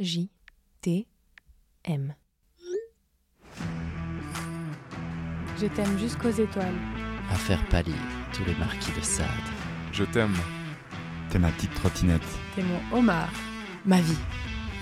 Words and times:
J 0.00 0.30
T 0.80 1.06
M. 1.84 2.14
Je 5.58 5.66
t'aime 5.66 5.98
jusqu'aux 5.98 6.30
étoiles. 6.30 6.78
À 7.30 7.34
faire 7.34 7.62
pâlir 7.68 7.94
tous 8.32 8.42
les 8.46 8.54
marquis 8.54 8.92
de 8.98 9.04
Sade. 9.04 9.26
Je 9.92 10.04
t'aime. 10.04 10.38
T'es 11.28 11.38
ma 11.38 11.50
petite 11.50 11.74
trottinette. 11.74 12.24
T'es 12.56 12.62
mon 12.62 12.96
homard. 12.96 13.30
Ma 13.84 14.00
vie. 14.00 14.16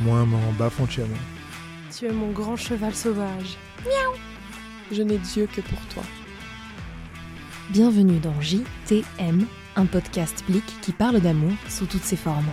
Moi, 0.03 0.25
mon 0.25 0.53
Bafonciano. 0.53 1.17
Tu 1.91 2.07
es 2.07 2.13
mon 2.13 2.31
grand 2.31 2.55
cheval 2.55 2.95
sauvage. 2.95 3.57
Miaou 3.85 4.15
Je 4.93 5.03
n'ai 5.03 5.19
Dieu 5.19 5.49
que 5.53 5.63
pour 5.63 5.81
toi. 5.89 6.05
Bienvenue 7.71 8.21
dans 8.21 8.41
JTM, 8.41 9.47
un 9.75 9.87
podcast 9.87 10.45
blic 10.49 10.65
qui 10.81 10.93
parle 10.93 11.19
d'amour 11.19 11.55
sous 11.69 11.87
toutes 11.87 12.05
ses 12.05 12.15
formes. 12.17 12.53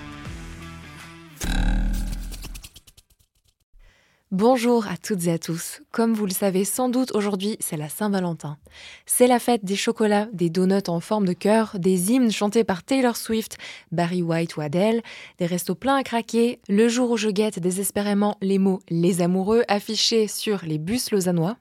Bonjour 4.38 4.86
à 4.88 4.98
toutes 4.98 5.28
et 5.28 5.32
à 5.32 5.40
tous. 5.40 5.82
Comme 5.94 6.14
vous 6.14 6.26
le 6.26 6.34
savez 6.34 6.66
sans 6.66 6.90
doute, 6.90 7.16
aujourd'hui 7.16 7.56
c'est 7.62 7.78
la 7.78 7.88
Saint-Valentin. 7.88 8.58
C'est 9.06 9.28
la 9.28 9.40
fête 9.40 9.64
des 9.64 9.78
chocolats, 9.78 10.28
des 10.34 10.50
donuts 10.50 10.90
en 10.90 11.00
forme 11.00 11.26
de 11.26 11.32
cœur, 11.32 11.78
des 11.80 12.12
hymnes 12.12 12.34
chantés 12.34 12.66
par 12.66 12.84
Taylor 12.84 13.16
Swift, 13.16 13.58
Barry 13.94 14.22
White 14.22 14.58
ou 14.58 14.62
Adele, 14.62 15.04
des 15.38 15.46
restos 15.46 15.74
pleins 15.74 15.96
à 15.96 16.04
craquer, 16.04 16.60
le 16.68 16.90
jour 16.90 17.12
où 17.12 17.16
je 17.16 17.30
guette 17.30 17.60
désespérément 17.60 18.36
les 18.42 18.58
mots 18.58 18.82
les 18.90 19.22
amoureux 19.22 19.64
affichés 19.70 20.28
sur 20.28 20.66
les 20.66 20.80
bus 20.80 21.12
lausannois, 21.12 21.56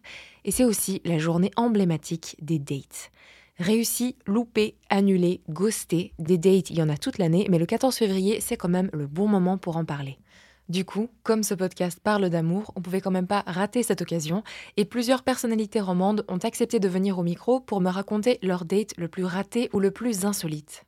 et 0.44 0.50
c'est 0.50 0.64
aussi 0.64 1.00
la 1.04 1.18
journée 1.18 1.52
emblématique 1.54 2.34
des 2.42 2.58
dates. 2.58 3.12
Réussi, 3.60 4.16
loupé, 4.26 4.74
annulé, 4.90 5.42
ghosté, 5.48 6.12
des 6.18 6.38
dates, 6.38 6.70
il 6.70 6.78
y 6.78 6.82
en 6.82 6.88
a 6.88 6.96
toute 6.96 7.18
l'année, 7.18 7.46
mais 7.48 7.60
le 7.60 7.66
14 7.66 7.94
février, 7.94 8.40
c'est 8.40 8.56
quand 8.56 8.68
même 8.68 8.90
le 8.92 9.06
bon 9.06 9.28
moment 9.28 9.58
pour 9.58 9.76
en 9.76 9.84
parler. 9.84 10.18
Du 10.70 10.86
coup, 10.86 11.10
comme 11.22 11.42
ce 11.42 11.52
podcast 11.52 12.00
parle 12.02 12.30
d'amour, 12.30 12.72
on 12.74 12.80
pouvait 12.80 13.02
quand 13.02 13.10
même 13.10 13.26
pas 13.26 13.44
rater 13.46 13.82
cette 13.82 14.00
occasion, 14.00 14.42
et 14.78 14.86
plusieurs 14.86 15.22
personnalités 15.22 15.80
romandes 15.80 16.24
ont 16.26 16.38
accepté 16.38 16.80
de 16.80 16.88
venir 16.88 17.18
au 17.18 17.22
micro 17.22 17.60
pour 17.60 17.82
me 17.82 17.90
raconter 17.90 18.38
leur 18.42 18.64
date 18.64 18.94
le 18.96 19.08
plus 19.08 19.24
raté 19.24 19.68
ou 19.74 19.80
le 19.80 19.90
plus 19.90 20.24
insolite. 20.24 20.84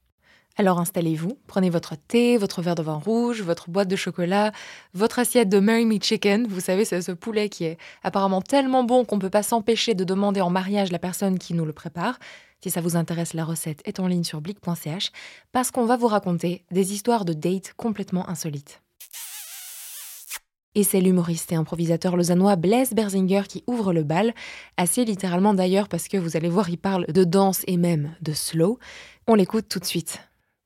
Alors 0.56 0.80
installez-vous, 0.80 1.36
prenez 1.46 1.68
votre 1.68 1.94
thé, 1.96 2.38
votre 2.38 2.62
verre 2.62 2.74
de 2.74 2.82
vin 2.82 2.94
rouge, 2.94 3.42
votre 3.42 3.68
boîte 3.68 3.88
de 3.88 3.96
chocolat, 3.96 4.52
votre 4.94 5.18
assiette 5.18 5.50
de 5.50 5.58
Marry 5.58 5.84
Me 5.84 6.00
Chicken, 6.00 6.46
vous 6.46 6.60
savez, 6.60 6.86
c'est 6.86 7.02
ce 7.02 7.12
poulet 7.12 7.50
qui 7.50 7.64
est 7.64 7.76
apparemment 8.02 8.40
tellement 8.40 8.82
bon 8.82 9.04
qu'on 9.04 9.18
peut 9.18 9.28
pas 9.28 9.42
s'empêcher 9.42 9.92
de 9.92 10.04
demander 10.04 10.40
en 10.40 10.48
mariage 10.48 10.90
la 10.90 10.98
personne 10.98 11.38
qui 11.38 11.52
nous 11.52 11.66
le 11.66 11.74
prépare. 11.74 12.18
Si 12.62 12.70
ça 12.70 12.80
vous 12.80 12.96
intéresse, 12.96 13.34
la 13.34 13.44
recette 13.44 13.82
est 13.84 14.00
en 14.00 14.06
ligne 14.06 14.24
sur 14.24 14.40
blick.ch, 14.40 15.12
parce 15.52 15.70
qu'on 15.70 15.84
va 15.84 15.98
vous 15.98 16.08
raconter 16.08 16.64
des 16.70 16.94
histoires 16.94 17.26
de 17.26 17.34
dates 17.34 17.74
complètement 17.76 18.26
insolites. 18.26 18.80
Et 20.76 20.82
c'est 20.82 21.00
l'humoriste 21.00 21.52
et 21.52 21.54
improvisateur 21.54 22.18
lausannois 22.18 22.54
Blaise 22.54 22.92
Berzinger 22.92 23.44
qui 23.48 23.64
ouvre 23.66 23.94
le 23.94 24.04
bal, 24.04 24.34
assez 24.76 25.06
littéralement 25.06 25.54
d'ailleurs 25.54 25.88
parce 25.88 26.06
que 26.06 26.18
vous 26.18 26.36
allez 26.36 26.50
voir, 26.50 26.68
il 26.68 26.76
parle 26.76 27.06
de 27.06 27.24
danse 27.24 27.62
et 27.66 27.78
même 27.78 28.14
de 28.20 28.34
slow. 28.34 28.78
On 29.26 29.34
l'écoute 29.34 29.70
tout 29.70 29.80
de 29.80 29.86
suite. 29.86 30.20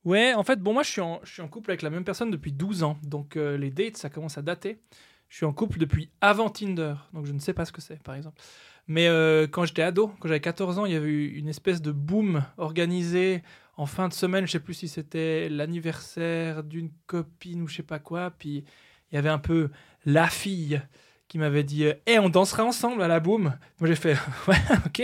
Ouais, 0.04 0.34
en 0.34 0.42
fait, 0.42 0.58
bon, 0.58 0.72
moi 0.72 0.82
je 0.82 0.90
suis, 0.90 1.00
en, 1.00 1.48
couple 1.48 1.70
avec 1.70 1.82
la 1.82 1.90
même 1.90 2.02
personne 2.02 2.32
depuis 2.32 2.50
12 2.50 2.82
ans, 2.82 2.98
donc 3.04 3.36
euh, 3.36 3.56
les 3.56 3.70
dates 3.70 3.98
ça 3.98 4.10
commence 4.10 4.36
à 4.36 4.42
dater. 4.42 4.80
Je 5.28 5.36
suis 5.36 5.46
en 5.46 5.52
couple 5.52 5.78
depuis 5.78 6.10
avant 6.20 6.50
Tinder, 6.50 6.94
donc 7.12 7.26
je 7.26 7.32
ne 7.32 7.38
sais 7.38 7.52
pas 7.54 7.64
ce 7.64 7.70
que 7.70 7.80
c'est 7.80 8.02
par 8.02 8.16
exemple. 8.16 8.42
Mais 8.88 9.06
euh, 9.06 9.46
quand 9.46 9.64
j'étais 9.64 9.82
ado, 9.82 10.08
quand 10.18 10.26
j'avais 10.26 10.40
14 10.40 10.80
ans, 10.80 10.86
il 10.86 10.92
y 10.92 10.96
avait 10.96 11.08
eu 11.08 11.38
une 11.38 11.46
espèce 11.46 11.82
de 11.82 11.92
boom 11.92 12.42
organisé 12.58 13.44
en 13.76 13.86
fin 13.86 14.08
de 14.08 14.12
semaine, 14.12 14.44
je 14.44 14.50
sais 14.50 14.58
plus 14.58 14.74
si 14.74 14.88
c'était 14.88 15.48
l'anniversaire 15.48 16.64
d'une 16.64 16.90
copine 17.06 17.62
ou 17.62 17.68
je 17.68 17.76
sais 17.76 17.84
pas 17.84 18.00
quoi, 18.00 18.32
puis 18.32 18.64
il 19.10 19.16
y 19.16 19.18
avait 19.18 19.28
un 19.28 19.38
peu 19.38 19.70
la 20.04 20.28
fille 20.28 20.80
qui 21.28 21.38
m'avait 21.38 21.64
dit 21.64 21.86
Eh, 22.06 22.18
on 22.18 22.28
dansera 22.28 22.64
ensemble 22.64 23.02
à 23.02 23.08
la 23.08 23.20
boum. 23.20 23.56
Moi, 23.78 23.88
j'ai 23.88 23.94
fait 23.94 24.16
Ouais, 24.48 24.56
ok. 24.86 25.00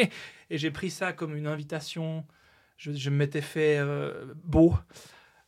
Et 0.51 0.59
j'ai 0.59 0.71
pris 0.71 0.91
ça 0.91 1.13
comme 1.13 1.37
une 1.37 1.47
invitation. 1.47 2.25
Je, 2.77 3.11
m'étais 3.11 3.41
fait 3.41 3.79
euh, 3.79 4.35
beau, 4.45 4.75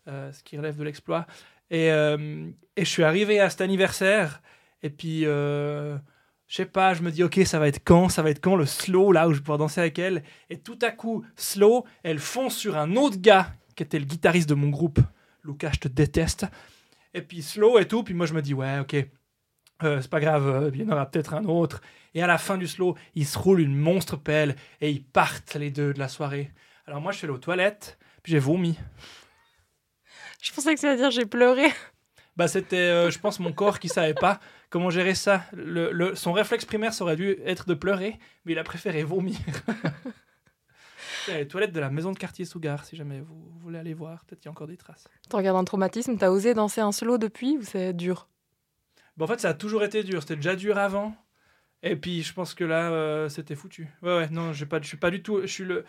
euh, 0.07 0.33
ce 0.33 0.43
qui 0.43 0.57
relève 0.57 0.77
de 0.77 0.85
l'exploit. 0.85 1.27
Et, 1.71 1.93
euh, 1.93 2.49
et, 2.77 2.85
je 2.85 2.91
suis 2.91 3.03
arrivé 3.03 3.39
à 3.39 3.51
cet 3.51 3.61
anniversaire. 3.61 4.41
Et 4.83 4.91
puis, 4.91 5.23
je 5.23 5.99
sais 6.49 6.65
pas, 6.65 6.95
je 6.95 7.03
me 7.03 7.11
dis 7.11 7.23
Ok, 7.23 7.41
ça 7.45 7.59
va 7.59 7.69
être 7.69 7.83
quand? 7.85 8.09
Ça 8.09 8.23
va 8.23 8.31
être 8.31 8.41
quand 8.41 8.57
le 8.57 8.65
slow, 8.65 9.13
là 9.13 9.29
où 9.29 9.33
je 9.33 9.39
vais 9.39 9.43
pouvoir 9.43 9.59
danser 9.59 9.81
avec 9.81 9.99
elle? 9.99 10.23
Et 10.49 10.59
tout 10.59 10.79
à 10.83 10.91
coup, 10.91 11.25
slow, 11.37 11.85
elle 12.03 12.19
fonce 12.19 12.57
sur 12.57 12.79
un 12.79 12.97
autre 12.97 13.19
gars 13.19 13.53
qui 13.77 13.83
était 13.83 13.99
le 13.99 14.07
guitariste 14.07 14.49
de 14.49 14.55
mon 14.55 14.71
groupe. 14.71 15.01
Lucas, 15.45 15.73
je 15.75 15.81
te 15.81 15.89
déteste. 15.89 16.47
Et 17.15 17.23
puis 17.23 17.43
slow 17.43 17.79
et 17.79 17.89
tout. 17.89 18.03
Puis 18.03 18.15
moi, 18.15 18.27
je 18.27 18.35
me 18.35 18.43
dis 18.43 18.55
Ouais, 18.55 18.79
ok 18.79 18.97
euh, 19.85 20.01
c'est 20.01 20.11
pas 20.11 20.21
grave, 20.21 20.49
euh, 20.49 20.71
il 20.75 20.83
y 20.83 20.85
en 20.85 20.93
aura 20.93 21.07
peut-être 21.07 21.35
un 21.35 21.45
autre. 21.45 21.81
Et 22.15 22.23
à 22.23 22.27
la 22.27 22.39
fin 22.39 22.59
du 22.59 22.67
slow, 22.67 22.97
ils 23.15 23.27
se 23.27 23.39
roulent 23.39 23.61
une 23.61 23.77
monstre 23.77 24.17
pelle 24.17 24.57
et 24.81 24.91
ils 24.91 25.05
partent 25.05 25.55
les 25.55 25.71
deux 25.71 25.93
de 25.93 25.99
la 25.99 26.09
soirée. 26.09 26.53
Alors 26.87 27.01
moi, 27.01 27.13
je 27.13 27.19
suis 27.19 27.27
allé 27.27 27.35
aux 27.35 27.39
toilettes, 27.39 27.99
puis 28.23 28.33
j'ai 28.33 28.39
vomi. 28.39 28.77
Je 30.43 30.53
pensais 30.53 30.75
que 30.75 30.81
ça 30.81 30.89
allait 30.89 30.97
dire 30.97 31.11
j'ai 31.11 31.27
pleuré. 31.27 31.67
Bah 32.37 32.49
c'était, 32.49 32.77
euh, 32.77 33.11
je 33.11 33.19
pense, 33.19 33.41
mon 33.41 33.53
corps 33.53 33.79
qui 33.79 33.89
savait 33.89 34.15
pas 34.15 34.41
comment 34.71 34.91
gérer 34.91 35.15
ça. 35.15 35.45
Le, 35.53 35.93
le, 35.93 36.15
son 36.15 36.33
réflexe 36.33 36.65
primaire, 36.65 36.93
ça 36.93 37.05
aurait 37.05 37.17
dû 37.17 37.37
être 37.45 37.69
de 37.69 37.75
pleurer, 37.75 38.19
mais 38.45 38.53
il 38.53 38.59
a 38.59 38.65
préféré 38.65 39.05
vomir. 39.05 39.39
les 41.37 41.49
toilettes 41.49 41.73
de 41.73 41.81
la 41.81 41.91
maison 41.91 42.13
de 42.13 42.19
quartier 42.19 42.45
Sougar, 42.45 42.85
si 42.85 42.97
jamais 42.97 43.21
vous 43.21 43.37
voulez 43.61 43.79
aller 43.79 43.95
voir, 43.95 44.25
peut-être 44.25 44.41
qu'il 44.41 44.47
y 44.47 44.49
a 44.49 44.53
encore 44.53 44.67
des 44.67 44.77
traces. 44.77 45.07
Tu 45.29 45.37
regardes 45.37 45.57
un 45.57 45.65
traumatisme, 45.65 46.17
t'as 46.17 46.31
osé 46.31 46.55
danser 46.55 46.81
un 46.81 46.93
slow 46.93 47.19
depuis 47.19 47.59
ou 47.59 47.63
c'est 47.63 47.93
dur? 47.93 48.29
Bon, 49.17 49.25
en 49.25 49.29
fait, 49.29 49.41
ça 49.41 49.51
a 49.51 49.55
toujours 49.55 49.83
été 49.83 50.05
dur. 50.05 50.23
C'était 50.23 50.37
déjà 50.37 50.55
dur 50.55 50.79
avant. 50.79 51.15
Et 51.83 51.97
puis, 51.97 52.23
je 52.23 52.33
pense 52.33 52.55
que 52.55 52.65
là, 52.65 52.91
euh, 52.93 53.29
c'était 53.29 53.57
foutu. 53.57 53.89
Ouais, 54.03 54.17
ouais, 54.17 54.29
non, 54.31 54.53
je 54.53 54.65
suis 54.83 54.97
pas 54.97 55.11
du 55.11 55.23
tout. 55.23 55.41
Je 55.43 55.47
suis 55.47 55.65
le. 55.65 55.85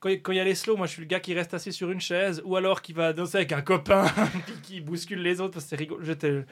Quand 0.00 0.32
il 0.32 0.36
y 0.36 0.40
a 0.40 0.44
les 0.44 0.54
slow, 0.54 0.76
moi, 0.76 0.86
je 0.86 0.92
suis 0.92 1.00
le 1.00 1.08
gars 1.08 1.20
qui 1.20 1.32
reste 1.32 1.54
assis 1.54 1.72
sur 1.72 1.90
une 1.90 2.00
chaise 2.00 2.42
ou 2.44 2.56
alors 2.56 2.82
qui 2.82 2.92
va 2.92 3.14
danser 3.14 3.38
avec 3.38 3.52
un 3.52 3.62
copain 3.62 4.04
puis 4.46 4.54
qui 4.62 4.80
bouscule 4.82 5.22
les 5.22 5.40
autres 5.40 5.54
parce 5.54 5.64
que 5.64 5.70
c'est 5.70 5.76
rigolo. 5.76 6.04
J'étais 6.04 6.44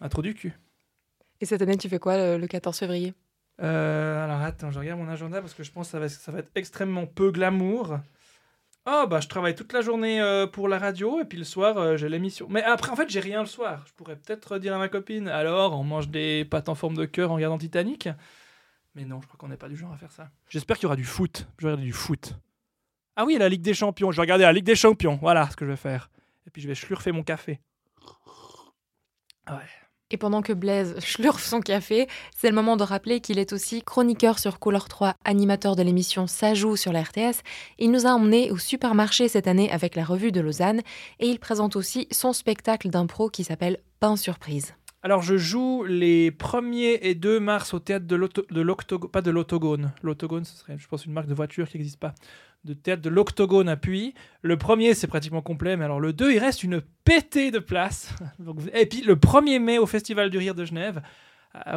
un 0.00 0.08
trou 0.08 0.22
du 0.22 0.34
cul. 0.34 0.52
Et 1.40 1.46
cette 1.46 1.60
année, 1.62 1.76
tu 1.76 1.88
fais 1.88 1.98
quoi 1.98 2.36
le, 2.38 2.46
14 2.46 2.78
février? 2.78 3.14
Euh, 3.62 4.24
Alors, 4.24 4.40
attends, 4.40 4.70
je 4.70 4.78
regarde 4.78 5.00
mon 5.00 5.08
agenda 5.08 5.40
parce 5.40 5.54
que 5.54 5.62
je 5.62 5.70
pense 5.70 5.88
que 5.88 5.92
ça 5.92 5.98
va, 5.98 6.08
ça 6.08 6.32
va 6.32 6.40
être 6.40 6.50
extrêmement 6.54 7.06
peu 7.06 7.30
glamour. 7.30 7.98
Oh, 8.84 9.06
bah, 9.08 9.20
je 9.20 9.28
travaille 9.28 9.54
toute 9.54 9.72
la 9.72 9.80
journée 9.80 10.20
euh, 10.20 10.48
pour 10.48 10.66
la 10.66 10.78
radio 10.78 11.20
et 11.20 11.24
puis 11.24 11.38
le 11.38 11.44
soir, 11.44 11.78
euh, 11.78 11.96
j'ai 11.96 12.08
l'émission. 12.08 12.48
Mais 12.50 12.64
après, 12.64 12.90
en 12.90 12.96
fait, 12.96 13.08
j'ai 13.08 13.20
rien 13.20 13.40
le 13.40 13.46
soir. 13.46 13.84
Je 13.86 13.92
pourrais 13.92 14.16
peut-être 14.16 14.58
dire 14.58 14.74
à 14.74 14.78
ma 14.78 14.88
copine 14.88 15.28
alors, 15.28 15.78
on 15.78 15.84
mange 15.84 16.08
des 16.08 16.44
pâtes 16.44 16.68
en 16.68 16.74
forme 16.74 16.96
de 16.96 17.04
cœur 17.04 17.30
en 17.30 17.36
regardant 17.36 17.58
Titanic? 17.58 18.08
Mais 18.96 19.04
non, 19.04 19.20
je 19.20 19.28
crois 19.28 19.38
qu'on 19.38 19.48
n'est 19.48 19.56
pas 19.56 19.68
du 19.68 19.76
genre 19.76 19.92
à 19.92 19.96
faire 19.96 20.10
ça. 20.10 20.30
J'espère 20.48 20.76
qu'il 20.76 20.84
y 20.84 20.86
aura 20.86 20.96
du 20.96 21.04
foot. 21.04 21.46
Je 21.58 21.66
vais 21.66 21.72
regarder 21.72 21.86
du 21.86 21.92
foot. 21.92 22.34
Ah 23.14 23.24
oui, 23.24 23.36
la 23.38 23.48
Ligue 23.48 23.62
des 23.62 23.74
Champions. 23.74 24.10
Je 24.10 24.16
vais 24.16 24.22
regarder 24.22 24.44
la 24.44 24.52
Ligue 24.52 24.64
des 24.64 24.74
Champions. 24.74 25.18
Voilà 25.22 25.48
ce 25.48 25.56
que 25.56 25.64
je 25.64 25.70
vais 25.70 25.76
faire. 25.76 26.10
Et 26.46 26.50
puis, 26.50 26.60
je 26.60 26.66
vais 26.66 26.74
schlurfer 26.74 27.12
mon 27.12 27.22
café. 27.22 27.60
Ouais. 29.48 29.81
Et 30.12 30.18
pendant 30.18 30.42
que 30.42 30.52
Blaise 30.52 30.94
schlurfe 31.04 31.44
son 31.44 31.60
café, 31.60 32.06
c'est 32.36 32.48
le 32.48 32.54
moment 32.54 32.76
de 32.76 32.84
rappeler 32.84 33.20
qu'il 33.20 33.38
est 33.38 33.52
aussi 33.52 33.82
chroniqueur 33.82 34.38
sur 34.38 34.60
Couleur 34.60 34.88
3, 34.88 35.14
animateur 35.24 35.74
de 35.74 35.82
l'émission 35.82 36.26
Ça 36.26 36.54
joue 36.54 36.76
sur 36.76 36.92
la 36.92 37.02
RTS. 37.02 37.40
Il 37.78 37.90
nous 37.90 38.06
a 38.06 38.10
emmenés 38.10 38.50
au 38.50 38.58
supermarché 38.58 39.28
cette 39.28 39.48
année 39.48 39.72
avec 39.72 39.96
la 39.96 40.04
revue 40.04 40.30
de 40.30 40.40
Lausanne 40.40 40.82
et 41.18 41.26
il 41.26 41.38
présente 41.40 41.74
aussi 41.74 42.06
son 42.10 42.32
spectacle 42.32 42.90
d'impro 42.90 43.30
qui 43.30 43.42
s'appelle 43.42 43.78
Pain 44.00 44.16
Surprise. 44.16 44.74
Alors 45.04 45.20
je 45.20 45.36
joue 45.36 45.82
les 45.82 46.30
1er 46.30 46.98
et 47.02 47.16
2 47.16 47.40
mars 47.40 47.74
au 47.74 47.80
théâtre 47.80 48.06
de 48.06 48.14
l'Octogone, 48.14 49.10
pas 49.10 49.20
de 49.20 49.32
l'Autogone. 49.32 49.92
L'Autogone, 50.02 50.44
ce 50.44 50.56
serait, 50.56 50.78
je 50.78 50.86
pense, 50.86 51.06
une 51.06 51.12
marque 51.12 51.26
de 51.26 51.34
voiture 51.34 51.68
qui 51.68 51.76
n'existe 51.76 51.98
pas 51.98 52.14
de 52.64 52.72
théâtre 52.74 53.02
de 53.02 53.10
l'Octogone 53.10 53.68
à 53.68 53.76
Puy. 53.76 54.14
Le 54.42 54.56
premier, 54.56 54.94
c'est 54.94 55.08
pratiquement 55.08 55.42
complet, 55.42 55.76
mais 55.76 55.84
alors 55.84 55.98
le 55.98 56.12
2, 56.12 56.34
il 56.34 56.38
reste 56.38 56.62
une 56.62 56.80
pétée 57.04 57.50
de 57.50 57.58
place. 57.58 58.14
Et 58.74 58.86
puis 58.86 59.02
le 59.02 59.16
1er 59.16 59.58
mai 59.58 59.78
au 59.78 59.86
Festival 59.86 60.30
du 60.30 60.38
Rire 60.38 60.54
de 60.54 60.64
Genève, 60.64 61.02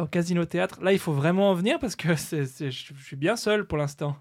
au 0.00 0.06
Casino 0.06 0.44
Théâtre. 0.44 0.78
Là, 0.80 0.92
il 0.92 1.00
faut 1.00 1.12
vraiment 1.12 1.50
en 1.50 1.54
venir 1.54 1.80
parce 1.80 1.96
que 1.96 2.08
je 2.14 2.70
suis 2.70 3.16
bien 3.16 3.34
seul 3.34 3.66
pour 3.66 3.76
l'instant. 3.76 4.16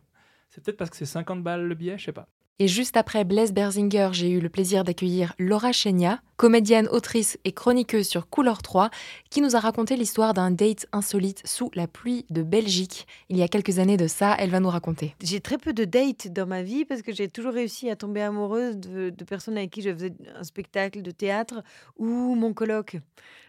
C'est 0.50 0.64
peut-être 0.64 0.78
parce 0.78 0.90
que 0.90 0.98
c'est 0.98 1.06
50 1.06 1.44
balles 1.44 1.68
le 1.68 1.76
billet, 1.76 2.00
je 2.00 2.06
sais 2.06 2.12
pas. 2.12 2.28
Et 2.58 2.70
juste 2.70 2.96
après 2.96 3.26
Blaise 3.26 3.52
Berzinger, 3.52 4.10
j'ai 4.14 4.30
eu 4.30 4.40
le 4.40 4.48
plaisir 4.48 4.86
d'accueillir 4.86 5.34
Laura 5.38 5.74
Chenia, 5.74 6.22
comédienne, 6.38 6.88
autrice 6.90 7.38
et 7.46 7.52
chroniqueuse 7.52 8.08
sur 8.08 8.30
Couleur 8.30 8.62
3, 8.62 8.90
qui 9.30 9.42
nous 9.42 9.56
a 9.56 9.60
raconté 9.60 9.96
l'histoire 9.96 10.34
d'un 10.34 10.52
date 10.52 10.88
insolite 10.92 11.42
sous 11.46 11.72
la 11.76 11.88
pluie 11.88 12.26
de 12.30 12.44
Belgique. 12.44 13.08
Il 13.30 13.38
y 13.38 13.44
a 13.44 13.48
quelques 13.48 13.80
années 13.80 13.98
de 13.98 14.08
ça, 14.08 14.36
elle 14.40 14.50
va 14.50 14.60
nous 14.60 14.70
raconter. 14.70 15.16
J'ai 15.22 15.40
très 15.40 15.58
peu 15.58 15.74
de 15.74 15.86
dates 15.86 16.28
dans 16.28 16.46
ma 16.46 16.64
vie 16.64 16.86
parce 16.86 17.02
que 17.02 17.14
j'ai 17.14 17.28
toujours 17.30 17.54
réussi 17.54 17.90
à 17.90 17.96
tomber 17.96 18.22
amoureuse 18.22 18.78
de, 18.78 19.12
personnes 19.26 19.58
avec 19.58 19.72
qui 19.72 19.82
je 19.82 19.92
faisais 19.92 20.14
un 20.36 20.44
spectacle 20.44 21.02
de 21.02 21.12
théâtre 21.12 21.64
ou 21.98 22.36
mon 22.36 22.54
colloque. 22.54 22.98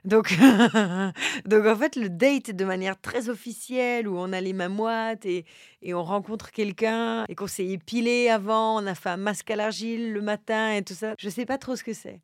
Donc, 0.04 0.34
donc 1.44 1.66
en 1.66 1.76
fait, 1.76 1.96
le 1.96 2.08
date 2.08 2.52
de 2.52 2.64
manière 2.64 3.00
très 3.00 3.28
officielle 3.28 4.08
où 4.08 4.16
on 4.16 4.32
a 4.32 4.40
les 4.40 4.52
mains 4.52 4.68
moites 4.68 5.26
et, 5.26 5.44
et 5.82 5.92
on 5.94 6.02
rencontre 6.02 6.52
quelqu'un 6.52 7.24
et 7.28 7.34
qu'on 7.34 7.46
s'est 7.46 7.66
épilé 7.66 8.28
avant, 8.28 8.80
on 8.80 8.86
a 8.86 8.94
fait 8.94 9.10
un 9.10 9.16
masque 9.16 9.50
à 9.50 9.56
l'argile 9.56 10.12
le 10.12 10.22
matin 10.22 10.72
et 10.72 10.82
tout 10.82 10.94
ça, 10.94 11.14
je 11.18 11.28
sais 11.28 11.44
pas 11.46 11.58
trop 11.58 11.76
ce 11.76 11.84
que 11.84 11.92
c'est. 11.92 12.20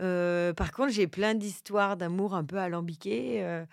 Euh, 0.00 0.52
par 0.52 0.72
contre, 0.72 0.92
j'ai 0.92 1.06
plein 1.06 1.34
d'histoires 1.34 1.96
d'amour 1.96 2.34
un 2.34 2.44
peu 2.44 2.58
alambiquées. 2.58 3.42
euh. 3.42 3.64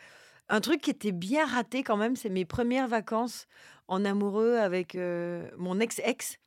un 0.49 0.61
truc 0.61 0.81
qui 0.81 0.91
était 0.91 1.11
bien 1.11 1.45
raté 1.45 1.83
quand 1.83 1.97
même, 1.97 2.15
c'est 2.15 2.29
mes 2.29 2.45
premières 2.45 2.87
vacances 2.87 3.47
en 3.87 4.05
amoureux 4.05 4.57
avec 4.57 4.95
euh, 4.95 5.49
mon 5.57 5.79
ex-ex. 5.79 6.37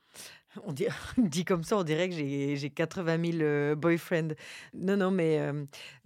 On 0.65 0.73
dit, 1.19 1.45
comme 1.45 1.65
ça, 1.65 1.77
on 1.77 1.83
dirait 1.83 2.09
que 2.09 2.15
j'ai 2.15 2.57
j'ai 2.57 2.71
80 2.71 3.33
000 3.33 3.43
euh, 3.43 3.75
boyfriends. 3.75 4.35
Non, 4.73 4.97
non, 4.97 5.11
mais 5.11 5.41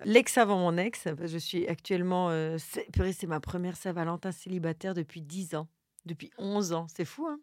l'ex 0.05 0.39
avant 0.39 0.59
mon 0.59 0.79
ex, 0.79 1.07
je 1.23 1.39
suis 1.39 1.69
actuellement. 1.69 2.31
c'est 2.59 3.27
ma 3.27 3.41
première 3.41 3.77
Saint-Valentin 3.77 4.33
célibataire 4.33 4.95
depuis 4.95 5.21
10 5.21 5.55
ans, 5.55 5.69
depuis 6.07 6.31
11 6.39 6.73
ans. 6.73 6.87
C'est 6.95 7.05
fou, 7.05 7.27
hein 7.27 7.41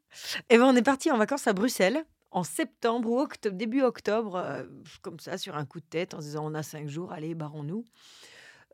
Et 0.49 0.57
ben, 0.57 0.65
on 0.65 0.75
est 0.75 0.81
parti 0.81 1.11
en 1.11 1.17
vacances 1.17 1.45
à 1.45 1.53
Bruxelles 1.53 2.05
en 2.35 2.43
septembre 2.43 3.09
ou 3.09 3.19
octobre, 3.21 3.55
début 3.55 3.81
octobre, 3.81 4.35
euh, 4.35 4.63
comme 5.01 5.21
ça, 5.21 5.37
sur 5.37 5.55
un 5.55 5.65
coup 5.65 5.79
de 5.79 5.85
tête, 5.85 6.13
en 6.13 6.19
se 6.19 6.25
disant 6.25 6.45
on 6.45 6.53
a 6.53 6.63
5 6.63 6.89
jours, 6.89 7.13
allez, 7.13 7.33
barrons-nous. 7.33 7.85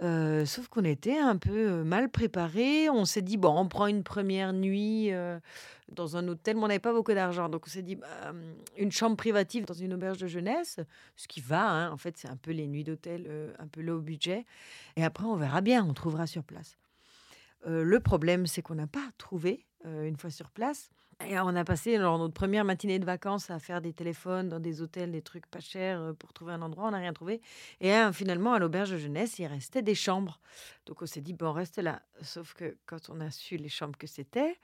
Euh, 0.01 0.47
sauf 0.47 0.67
qu'on 0.67 0.83
était 0.83 1.19
un 1.19 1.37
peu 1.37 1.69
euh, 1.69 1.83
mal 1.83 2.09
préparés. 2.09 2.89
On 2.89 3.05
s'est 3.05 3.21
dit, 3.21 3.37
bon, 3.37 3.55
on 3.55 3.67
prend 3.67 3.85
une 3.85 4.03
première 4.03 4.51
nuit 4.51 5.11
dans 5.89 6.17
un 6.17 6.27
hôtel, 6.27 6.55
mais 6.55 6.63
on 6.63 6.67
n'avait 6.69 6.79
pas 6.79 6.91
beaucoup 6.91 7.13
d'argent. 7.13 7.49
Donc 7.49 7.65
on 7.67 7.69
s'est 7.69 7.83
dit, 7.83 7.97
bah, 7.97 8.07
hum, 8.29 8.41
une 8.77 8.91
chambre 8.91 9.15
privative 9.15 9.65
dans 9.65 9.75
une 9.75 9.93
auberge 9.93 10.17
de 10.17 10.25
jeunesse, 10.25 10.79
ce 11.15 11.27
qui 11.27 11.39
va, 11.39 11.69
hein. 11.69 11.91
en 11.91 11.97
fait, 11.97 12.17
c'est 12.17 12.29
un 12.29 12.37
peu 12.37 12.49
les 12.49 12.65
nuits 12.65 12.83
d'hôtel, 12.83 13.29
un 13.59 13.67
peu 13.67 13.81
low 13.81 13.99
budget. 13.99 14.47
Et 14.95 15.03
après, 15.03 15.25
on 15.25 15.35
verra 15.35 15.61
bien, 15.61 15.85
on 15.87 15.93
trouvera 15.93 16.25
sur 16.25 16.43
place. 16.43 16.77
Le 17.67 17.99
problème, 17.99 18.47
c'est 18.47 18.63
qu'on 18.63 18.73
n'a 18.73 18.87
pas 18.87 19.07
trouvé 19.19 19.67
une 19.85 20.17
fois 20.17 20.31
sur 20.31 20.49
place. 20.49 20.89
On 21.29 21.55
a 21.55 21.63
passé 21.63 21.97
notre 21.97 22.33
première 22.33 22.65
matinée 22.65 22.99
de 22.99 23.05
vacances 23.05 23.49
à 23.49 23.59
faire 23.59 23.81
des 23.81 23.93
téléphones 23.93 24.49
dans 24.49 24.59
des 24.59 24.81
hôtels, 24.81 25.11
des 25.11 25.21
trucs 25.21 25.45
pas 25.47 25.59
chers 25.59 25.99
euh, 26.01 26.13
pour 26.13 26.33
trouver 26.33 26.53
un 26.53 26.61
endroit. 26.61 26.87
On 26.87 26.91
n'a 26.91 26.97
rien 26.97 27.13
trouvé. 27.13 27.41
Et 27.79 27.93
euh, 27.93 28.11
finalement, 28.11 28.53
à 28.53 28.59
l'auberge 28.59 28.91
de 28.91 28.97
jeunesse, 28.97 29.37
il 29.39 29.45
restait 29.45 29.81
des 29.81 29.95
chambres. 29.95 30.39
Donc 30.85 31.01
on 31.01 31.05
s'est 31.05 31.21
dit, 31.21 31.33
bon, 31.33 31.47
on 31.47 31.53
reste 31.53 31.77
là. 31.77 32.01
Sauf 32.21 32.53
que 32.53 32.77
quand 32.85 33.09
on 33.09 33.19
a 33.19 33.29
su 33.29 33.57
les 33.57 33.69
chambres 33.69 33.97
que 33.97 34.07
c'était, 34.07 34.57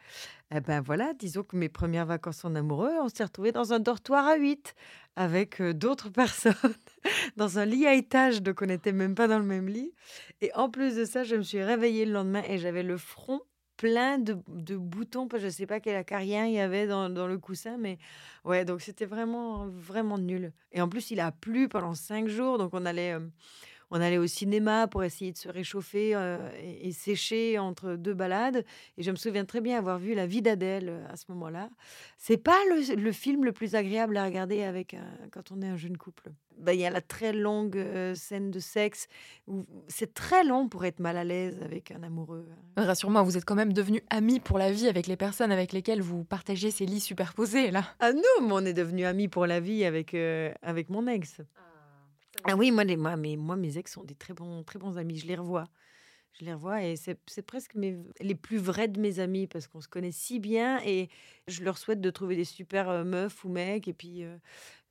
eh 0.53 0.59
ben 0.59 0.81
voilà, 0.81 1.13
disons 1.13 1.43
que 1.43 1.55
mes 1.55 1.69
premières 1.69 2.05
vacances 2.05 2.43
en 2.43 2.55
amoureux, 2.55 2.93
on 3.01 3.09
s'est 3.09 3.23
retrouvés 3.23 3.51
dans 3.51 3.73
un 3.73 3.79
dortoir 3.79 4.25
à 4.25 4.35
8 4.35 4.73
avec 5.15 5.61
euh, 5.61 5.73
d'autres 5.73 6.09
personnes 6.11 6.53
dans 7.35 7.59
un 7.59 7.65
lit 7.65 7.85
à 7.85 7.93
étage. 7.93 8.41
Donc 8.41 8.61
on 8.61 8.65
n'était 8.65 8.93
même 8.93 9.15
pas 9.15 9.27
dans 9.27 9.39
le 9.39 9.45
même 9.45 9.67
lit. 9.67 9.93
Et 10.41 10.51
en 10.53 10.69
plus 10.69 10.95
de 10.95 11.05
ça, 11.05 11.23
je 11.23 11.35
me 11.35 11.43
suis 11.43 11.61
réveillée 11.61 12.05
le 12.05 12.13
lendemain 12.13 12.43
et 12.47 12.57
j'avais 12.57 12.83
le 12.83 12.97
front 12.97 13.41
plein 13.77 14.17
de, 14.17 14.37
de 14.47 14.75
boutons. 14.75 15.27
Je 15.37 15.45
ne 15.45 15.51
sais 15.51 15.67
pas 15.67 15.79
quel 15.79 15.95
acarien 15.95 16.45
il 16.45 16.53
y 16.53 16.59
avait 16.59 16.87
dans, 16.87 17.09
dans 17.09 17.27
le 17.27 17.37
coussin, 17.37 17.77
mais 17.77 17.97
ouais, 18.43 18.65
donc 18.65 18.81
c'était 18.81 19.05
vraiment, 19.05 19.67
vraiment 19.67 20.17
nul. 20.17 20.51
Et 20.71 20.81
en 20.81 20.89
plus, 20.89 21.11
il 21.11 21.19
a 21.19 21.31
plu 21.31 21.69
pendant 21.69 21.93
cinq 21.93 22.27
jours, 22.27 22.57
donc 22.57 22.71
on 22.73 22.85
allait, 22.85 23.13
euh, 23.13 23.19
on 23.91 24.01
allait 24.01 24.17
au 24.17 24.27
cinéma 24.27 24.87
pour 24.87 25.03
essayer 25.03 25.31
de 25.31 25.37
se 25.37 25.49
réchauffer 25.49 26.13
euh, 26.15 26.37
et, 26.61 26.89
et 26.89 26.91
sécher 26.91 27.57
entre 27.59 27.95
deux 27.95 28.13
balades. 28.13 28.65
Et 28.97 29.03
je 29.03 29.11
me 29.11 29.15
souviens 29.15 29.45
très 29.45 29.61
bien 29.61 29.77
avoir 29.77 29.97
vu 29.99 30.13
La 30.13 30.27
vie 30.27 30.41
d'Adèle 30.41 30.89
euh, 30.89 31.05
à 31.11 31.15
ce 31.15 31.25
moment-là. 31.29 31.69
C'est 32.17 32.37
pas 32.37 32.57
le, 32.69 32.95
le 32.95 33.11
film 33.11 33.45
le 33.45 33.51
plus 33.51 33.75
agréable 33.75 34.17
à 34.17 34.25
regarder 34.25 34.63
avec 34.63 34.93
un- 34.93 35.05
quand 35.31 35.51
on 35.51 35.61
est 35.61 35.67
un 35.67 35.77
jeune 35.77 35.97
couple. 35.97 36.31
Ben, 36.59 36.73
Il 36.73 36.79
y 36.79 36.85
a 36.85 36.89
la 36.89 37.01
très 37.01 37.33
longue 37.33 37.77
euh, 37.77 38.15
scène 38.15 38.49
de 38.51 38.59
sexe. 38.59 39.07
où 39.47 39.65
C'est 39.87 40.13
très 40.13 40.43
long 40.43 40.67
pour 40.69 40.83
être 40.85 40.99
mal 40.99 41.15
à 41.15 41.23
l'aise 41.23 41.59
avec 41.63 41.91
un 41.91 42.01
amoureux. 42.03 42.47
Rassure-moi, 42.77 43.21
vous 43.21 43.37
êtes 43.37 43.45
quand 43.45 43.55
même 43.55 43.73
devenus 43.73 44.01
amis 44.09 44.39
pour 44.39 44.57
la 44.57 44.71
vie 44.71 44.87
avec 44.87 45.05
les 45.07 45.15
personnes 45.17 45.51
avec 45.51 45.71
lesquelles 45.71 46.01
vous 46.01 46.23
partagez 46.23 46.71
ces 46.71 46.85
lits 46.85 46.99
superposés, 46.99 47.69
là. 47.71 47.83
Ah 47.99 48.11
non, 48.11 48.21
mais 48.41 48.51
on 48.53 48.65
est 48.65 48.73
devenus 48.73 49.05
amis 49.05 49.27
pour 49.27 49.45
la 49.45 49.59
vie 49.59 49.85
avec, 49.85 50.13
euh, 50.13 50.51
avec 50.63 50.89
mon 50.89 51.05
ex. 51.07 51.41
Ah 52.43 52.55
oui, 52.55 52.71
moi, 52.71 52.83
les, 52.83 52.97
moi, 52.97 53.15
mes, 53.17 53.35
moi, 53.37 53.55
mes 53.55 53.77
ex 53.77 53.91
sont 53.93 54.03
des 54.03 54.15
très 54.15 54.33
bons, 54.33 54.63
très 54.63 54.79
bons 54.79 54.97
amis. 54.97 55.17
Je 55.17 55.27
les 55.27 55.35
revois. 55.35 55.65
Je 56.39 56.45
les 56.45 56.53
revois 56.53 56.83
et 56.83 56.95
c'est 56.95 57.17
presque 57.41 57.73
mes, 57.73 57.97
les 58.19 58.35
plus 58.35 58.57
vrais 58.57 58.87
de 58.87 58.99
mes 58.99 59.19
amis 59.19 59.47
parce 59.47 59.67
qu'on 59.67 59.81
se 59.81 59.87
connaît 59.87 60.11
si 60.11 60.39
bien 60.39 60.79
et 60.85 61.09
je 61.47 61.63
leur 61.63 61.79
souhaite 61.79 61.99
de 61.99 62.09
trouver 62.11 62.35
des 62.35 62.45
super 62.45 62.89
euh, 62.89 63.03
meufs 63.03 63.43
ou 63.43 63.49
mecs 63.49 63.87
et 63.87 63.93
puis 63.93 64.23
euh, 64.23 64.37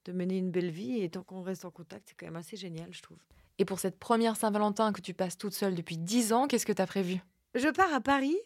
de 0.06 0.12
mener 0.12 0.38
une 0.38 0.50
belle 0.50 0.70
vie. 0.70 1.00
Et 1.02 1.08
tant 1.08 1.22
qu'on 1.22 1.42
reste 1.42 1.64
en 1.64 1.70
contact, 1.70 2.08
c'est 2.08 2.16
quand 2.18 2.26
même 2.26 2.36
assez 2.36 2.56
génial, 2.56 2.92
je 2.92 3.00
trouve. 3.00 3.18
Et 3.58 3.64
pour 3.64 3.78
cette 3.78 3.98
première 3.98 4.34
Saint-Valentin 4.36 4.92
que 4.92 5.00
tu 5.00 5.14
passes 5.14 5.38
toute 5.38 5.54
seule 5.54 5.76
depuis 5.76 5.96
10 5.98 6.32
ans, 6.32 6.48
qu'est-ce 6.48 6.66
que 6.66 6.72
tu 6.72 6.82
as 6.82 6.86
prévu? 6.86 7.20
Je 7.54 7.68
pars 7.68 7.94
à 7.94 8.00
Paris 8.00 8.36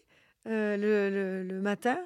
euh, 0.47 0.77
le, 0.77 1.09
le- 1.09 1.43
le 1.43 1.61
matin 1.61 1.99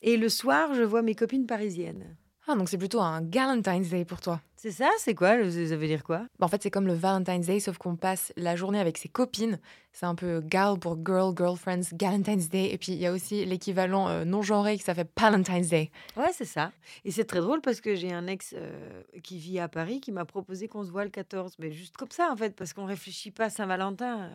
et 0.00 0.16
le 0.16 0.28
soir, 0.30 0.72
je 0.74 0.82
vois 0.82 1.02
mes 1.02 1.14
copines 1.14 1.46
parisiennes. 1.46 2.16
Ah, 2.52 2.56
donc 2.56 2.68
c'est 2.68 2.78
plutôt 2.78 3.00
un 3.00 3.22
Galentine's 3.22 3.90
Day 3.90 4.04
pour 4.04 4.20
toi. 4.20 4.40
C'est 4.56 4.72
ça 4.72 4.90
C'est 4.98 5.14
quoi 5.14 5.36
Ça 5.50 5.76
veut 5.76 5.86
dire 5.86 6.02
quoi? 6.02 6.26
Bah, 6.38 6.46
en 6.46 6.48
fait, 6.48 6.62
c'est 6.62 6.70
comme 6.70 6.86
le 6.86 6.94
Valentine's 6.94 7.46
Day, 7.46 7.60
sauf 7.60 7.78
qu'on 7.78 7.94
passe 7.96 8.32
la 8.36 8.56
journée 8.56 8.80
avec 8.80 8.98
ses 8.98 9.08
copines. 9.08 9.60
C'est 9.92 10.06
un 10.06 10.14
peu 10.16 10.40
gal 10.40 10.78
pour 10.78 10.96
girl, 11.04 11.32
girlfriends, 11.36 11.82
Galentine's 11.94 12.48
Day. 12.48 12.70
Et 12.72 12.76
puis, 12.78 12.92
il 12.92 12.98
y 12.98 13.06
a 13.06 13.12
aussi 13.12 13.44
l'équivalent 13.46 14.08
euh, 14.08 14.24
non-genré 14.24 14.76
qui 14.76 14.82
s'appelle 14.82 15.06
Palentine's 15.06 15.68
Day. 15.68 15.90
Ouais, 16.16 16.30
c'est 16.32 16.44
ça. 16.44 16.72
Et 17.04 17.10
c'est 17.12 17.24
très 17.24 17.40
drôle 17.40 17.60
parce 17.60 17.80
que 17.80 17.94
j'ai 17.94 18.12
un 18.12 18.26
ex 18.26 18.52
euh, 18.56 19.02
qui 19.22 19.38
vit 19.38 19.60
à 19.60 19.68
Paris 19.68 20.00
qui 20.00 20.10
m'a 20.10 20.24
proposé 20.24 20.66
qu'on 20.66 20.84
se 20.84 20.90
voit 20.90 21.04
le 21.04 21.10
14. 21.10 21.54
Mais 21.60 21.70
juste 21.70 21.96
comme 21.96 22.10
ça, 22.10 22.30
en 22.32 22.36
fait, 22.36 22.56
parce 22.56 22.72
qu'on 22.72 22.84
réfléchit 22.86 23.30
pas 23.30 23.44
à 23.44 23.50
Saint-Valentin. 23.50 24.22
euh, 24.22 24.30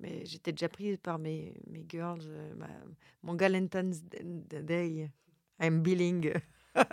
Mais 0.00 0.24
j'étais 0.24 0.52
déjà 0.52 0.68
prise 0.70 0.96
par 0.96 1.18
mes, 1.18 1.52
mes 1.70 1.84
girls, 1.88 2.22
ma- 2.56 2.66
mon 3.22 3.34
Galentine's 3.34 4.02
Day. 4.02 5.10
I'm 5.62 5.82
billing. 5.82 6.32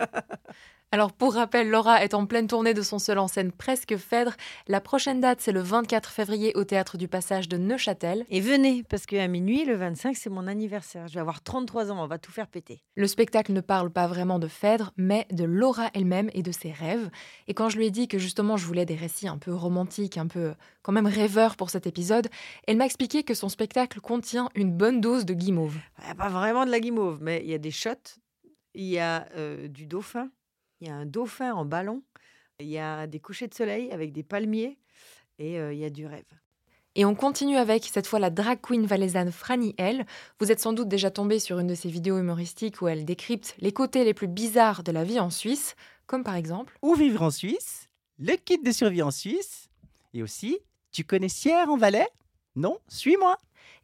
Alors, 0.90 1.12
pour 1.12 1.34
rappel, 1.34 1.68
Laura 1.68 2.02
est 2.02 2.14
en 2.14 2.24
pleine 2.24 2.46
tournée 2.46 2.72
de 2.72 2.80
son 2.80 2.98
seul 2.98 3.18
en 3.18 3.28
scène 3.28 3.52
Presque 3.52 3.98
Phèdre. 3.98 4.32
La 4.68 4.80
prochaine 4.80 5.20
date, 5.20 5.42
c'est 5.42 5.52
le 5.52 5.60
24 5.60 6.08
février 6.08 6.52
au 6.54 6.64
Théâtre 6.64 6.96
du 6.96 7.08
Passage 7.08 7.46
de 7.46 7.58
Neuchâtel. 7.58 8.24
Et 8.30 8.40
venez, 8.40 8.84
parce 8.84 9.04
qu'à 9.04 9.28
minuit, 9.28 9.66
le 9.66 9.74
25, 9.74 10.16
c'est 10.16 10.30
mon 10.30 10.46
anniversaire. 10.46 11.06
Je 11.06 11.12
vais 11.12 11.20
avoir 11.20 11.42
33 11.42 11.92
ans, 11.92 12.02
on 12.02 12.06
va 12.06 12.16
tout 12.16 12.32
faire 12.32 12.46
péter. 12.46 12.80
Le 12.96 13.06
spectacle 13.06 13.52
ne 13.52 13.60
parle 13.60 13.90
pas 13.90 14.06
vraiment 14.06 14.38
de 14.38 14.48
Phèdre, 14.48 14.92
mais 14.96 15.26
de 15.30 15.44
Laura 15.44 15.90
elle-même 15.92 16.30
et 16.32 16.42
de 16.42 16.52
ses 16.52 16.72
rêves. 16.72 17.10
Et 17.48 17.54
quand 17.54 17.68
je 17.68 17.76
lui 17.76 17.86
ai 17.86 17.90
dit 17.90 18.08
que 18.08 18.18
justement 18.18 18.56
je 18.56 18.64
voulais 18.64 18.86
des 18.86 18.96
récits 18.96 19.28
un 19.28 19.36
peu 19.36 19.52
romantiques, 19.52 20.16
un 20.16 20.26
peu 20.26 20.54
quand 20.80 20.92
même 20.92 21.06
rêveurs 21.06 21.56
pour 21.56 21.68
cet 21.68 21.86
épisode, 21.86 22.28
elle 22.66 22.78
m'a 22.78 22.86
expliqué 22.86 23.24
que 23.24 23.34
son 23.34 23.50
spectacle 23.50 24.00
contient 24.00 24.48
une 24.54 24.72
bonne 24.72 25.02
dose 25.02 25.26
de 25.26 25.34
guimauve. 25.34 25.76
Il 25.98 26.06
n'y 26.06 26.10
a 26.12 26.14
pas 26.14 26.30
vraiment 26.30 26.64
de 26.64 26.70
la 26.70 26.80
guimauve, 26.80 27.18
mais 27.20 27.42
il 27.44 27.50
y 27.50 27.54
a 27.54 27.58
des 27.58 27.70
shots, 27.70 28.16
il 28.78 28.84
y 28.84 28.98
a 29.00 29.26
euh, 29.34 29.66
du 29.66 29.86
dauphin, 29.86 30.30
il 30.80 30.86
y 30.86 30.90
a 30.90 30.94
un 30.94 31.04
dauphin 31.04 31.52
en 31.52 31.64
ballon, 31.64 32.02
il 32.60 32.68
y 32.68 32.78
a 32.78 33.08
des 33.08 33.18
couchers 33.18 33.48
de 33.48 33.54
soleil 33.54 33.90
avec 33.90 34.12
des 34.12 34.22
palmiers 34.22 34.78
et 35.40 35.58
euh, 35.58 35.72
il 35.72 35.80
y 35.80 35.84
a 35.84 35.90
du 35.90 36.06
rêve. 36.06 36.24
Et 36.94 37.04
on 37.04 37.16
continue 37.16 37.56
avec 37.56 37.84
cette 37.84 38.06
fois 38.06 38.20
la 38.20 38.30
drag 38.30 38.60
queen 38.60 38.86
valaisanne 38.86 39.32
Franny 39.32 39.74
L. 39.78 40.06
Vous 40.38 40.52
êtes 40.52 40.60
sans 40.60 40.72
doute 40.72 40.88
déjà 40.88 41.10
tombé 41.10 41.40
sur 41.40 41.58
une 41.58 41.66
de 41.66 41.74
ses 41.74 41.90
vidéos 41.90 42.18
humoristiques 42.18 42.80
où 42.80 42.86
elle 42.86 43.04
décrypte 43.04 43.56
les 43.58 43.72
côtés 43.72 44.04
les 44.04 44.14
plus 44.14 44.28
bizarres 44.28 44.84
de 44.84 44.92
la 44.92 45.02
vie 45.02 45.20
en 45.20 45.30
Suisse, 45.30 45.74
comme 46.06 46.22
par 46.22 46.36
exemple 46.36 46.78
Où 46.80 46.94
vivre 46.94 47.22
en 47.22 47.30
Suisse 47.30 47.88
Le 48.16 48.36
kit 48.36 48.62
de 48.62 48.72
survie 48.72 49.02
en 49.02 49.10
Suisse 49.10 49.70
Et 50.14 50.22
aussi, 50.22 50.58
tu 50.92 51.02
connais 51.02 51.28
Sierre 51.28 51.68
en 51.68 51.76
Valais? 51.76 52.08
Non 52.54 52.78
Suis-moi 52.88 53.36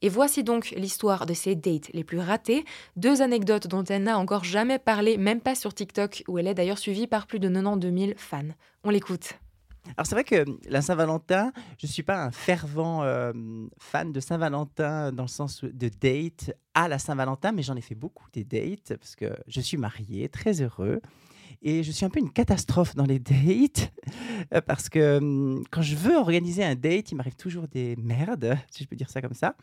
Et 0.02 0.08
voici 0.08 0.44
donc 0.44 0.70
l'histoire 0.76 1.26
de 1.26 1.34
ses 1.34 1.54
dates 1.54 1.90
les 1.92 2.04
plus 2.04 2.18
ratées, 2.18 2.64
deux 2.96 3.22
anecdotes 3.22 3.66
dont 3.66 3.84
elle 3.84 4.04
n'a 4.04 4.18
encore 4.18 4.44
jamais 4.44 4.78
parlé, 4.78 5.16
même 5.16 5.40
pas 5.40 5.54
sur 5.54 5.74
TikTok, 5.74 6.24
où 6.28 6.38
elle 6.38 6.46
est 6.46 6.54
d'ailleurs 6.54 6.78
suivie 6.78 7.06
par 7.06 7.26
plus 7.26 7.38
de 7.38 7.48
92 7.48 7.98
000 7.98 8.12
fans. 8.16 8.42
On 8.82 8.90
l'écoute. 8.90 9.34
Alors 9.96 10.06
c'est 10.06 10.14
vrai 10.14 10.24
que 10.24 10.44
la 10.68 10.80
Saint-Valentin, 10.80 11.52
je 11.78 11.86
ne 11.86 11.92
suis 11.92 12.02
pas 12.02 12.24
un 12.24 12.30
fervent 12.30 13.02
euh, 13.02 13.32
fan 13.78 14.12
de 14.12 14.20
Saint-Valentin 14.20 15.12
dans 15.12 15.24
le 15.24 15.28
sens 15.28 15.62
de 15.62 15.88
date 15.88 16.54
à 16.72 16.88
la 16.88 16.98
Saint-Valentin, 16.98 17.52
mais 17.52 17.62
j'en 17.62 17.76
ai 17.76 17.82
fait 17.82 17.94
beaucoup 17.94 18.26
des 18.32 18.44
dates 18.44 18.96
parce 18.96 19.14
que 19.14 19.26
je 19.46 19.60
suis 19.60 19.76
marié, 19.76 20.28
très 20.28 20.62
heureux. 20.62 21.00
Et 21.62 21.82
je 21.82 21.92
suis 21.92 22.04
un 22.04 22.10
peu 22.10 22.20
une 22.20 22.30
catastrophe 22.30 22.94
dans 22.94 23.04
les 23.04 23.18
dates 23.20 23.92
euh, 24.52 24.60
parce 24.60 24.88
que 24.88 25.18
hum, 25.18 25.64
quand 25.70 25.82
je 25.82 25.96
veux 25.96 26.16
organiser 26.16 26.64
un 26.64 26.74
date, 26.74 27.12
il 27.12 27.16
m'arrive 27.16 27.36
toujours 27.36 27.68
des 27.68 27.96
merdes, 27.96 28.56
si 28.70 28.84
je 28.84 28.88
peux 28.88 28.96
dire 28.96 29.10
ça 29.10 29.20
comme 29.20 29.34
ça. 29.34 29.56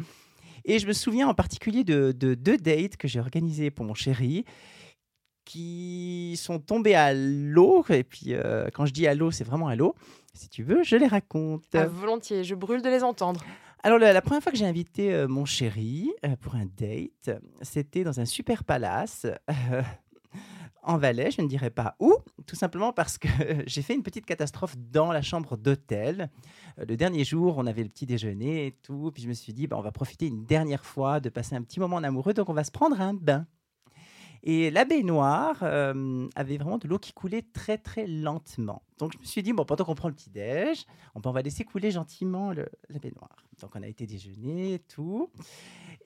Et 0.66 0.80
je 0.80 0.88
me 0.88 0.94
souviens 0.94 1.28
en 1.28 1.34
particulier 1.34 1.84
de, 1.84 2.12
de 2.12 2.36
deux 2.36 2.58
dates 2.58 2.98
que 2.98 3.08
j'ai 3.08 3.20
organisées 3.20 3.72
pour 3.72 3.86
mon 3.86 3.96
chéri 3.96 4.46
qui 5.46 6.36
sont 6.38 6.60
tombés 6.60 6.96
à 6.96 7.14
l'eau. 7.14 7.84
Et 7.90 8.04
puis, 8.04 8.28
euh, 8.34 8.70
quand 8.74 8.86
je 8.86 8.94
dis 8.94 9.08
à 9.08 9.16
l'eau, 9.16 9.32
c'est 9.32 9.44
vraiment 9.44 9.68
à 9.68 9.76
l'eau. 9.76 9.96
Si 10.34 10.50
tu 10.50 10.64
veux, 10.64 10.84
je 10.84 10.96
les 10.96 11.08
raconte. 11.08 11.66
Ah, 11.74 11.88
volontiers, 11.88 12.44
je 12.44 12.56
brûle 12.56 12.82
de 12.82 12.90
les 12.90 13.04
entendre. 13.04 13.44
Alors, 13.84 13.98
la, 13.98 14.14
la 14.14 14.22
première 14.22 14.44
fois 14.44 14.52
que 14.52 14.58
j'ai 14.58 14.66
invité 14.66 15.14
euh, 15.14 15.28
mon 15.28 15.46
chéri 15.46 16.12
euh, 16.26 16.36
pour 16.40 16.56
un 16.56 16.66
date, 16.78 17.32
c'était 17.62 18.04
dans 18.04 18.20
un 18.20 18.26
super 18.26 18.64
palace 18.64 19.26
en 20.84 20.98
Valais. 20.98 21.32
Je 21.32 21.42
ne 21.42 21.48
dirais 21.48 21.70
pas 21.70 21.96
où, 22.00 22.14
tout 22.46 22.56
simplement 22.56 22.94
parce 22.94 23.18
que 23.18 23.28
j'ai 23.66 23.82
fait 23.82 23.94
une 23.94 24.04
petite 24.04 24.26
catastrophe 24.26 24.76
dans 24.78 25.12
la 25.12 25.22
chambre 25.22 25.58
d'hôtel. 25.58 26.30
Euh, 26.80 26.86
le 26.86 26.98
dernier 26.98 27.24
jour, 27.24 27.58
on 27.58 27.66
avait 27.66 27.84
le 27.84 27.90
petit 27.90 28.06
déjeuner 28.06 28.68
et 28.68 28.72
tout. 28.72 29.12
Puis 29.14 29.24
je 29.24 29.28
me 29.28 29.34
suis 29.34 29.54
dit, 29.54 29.68
bah, 29.68 29.78
on 29.78 29.82
va 29.82 29.92
profiter 29.92 30.28
une 30.28 30.46
dernière 30.46 30.86
fois 30.86 31.20
de 31.20 31.30
passer 31.30 31.56
un 31.56 31.62
petit 31.62 31.80
moment 31.80 31.98
en 31.98 32.04
amoureux, 32.04 32.34
donc 32.34 32.50
on 32.50 32.54
va 32.54 32.64
se 32.64 32.72
prendre 32.72 33.00
un 33.00 33.14
bain. 33.14 33.46
Et 34.44 34.72
la 34.72 34.86
baignoire 34.86 35.60
euh, 35.62 36.28
avait 36.36 36.58
vraiment 36.58 36.78
de 36.78 36.88
l'eau 36.88 36.98
qui 36.98 37.14
coulait 37.14 37.44
très 37.54 37.78
très 37.78 38.08
lentement. 38.08 38.82
Donc 38.98 39.14
je 39.14 39.20
me 39.20 39.24
suis 39.24 39.44
dit, 39.44 39.54
bon, 39.54 39.66
pendant 39.66 39.86
qu'on 39.86 39.96
prend 39.96 40.08
le 40.08 40.16
petit-déj, 40.16 40.86
on, 41.16 41.22
on 41.24 41.32
va 41.32 41.42
laisser 41.42 41.64
couler 41.64 41.92
gentiment 41.92 42.52
le, 42.52 42.68
la 42.90 43.00
baignoire. 43.00 43.36
Donc 43.62 43.72
on 43.76 43.84
a 43.84 43.88
été 43.88 44.08
déjeuner 44.08 44.76
et 44.76 44.80
tout. 44.80 45.30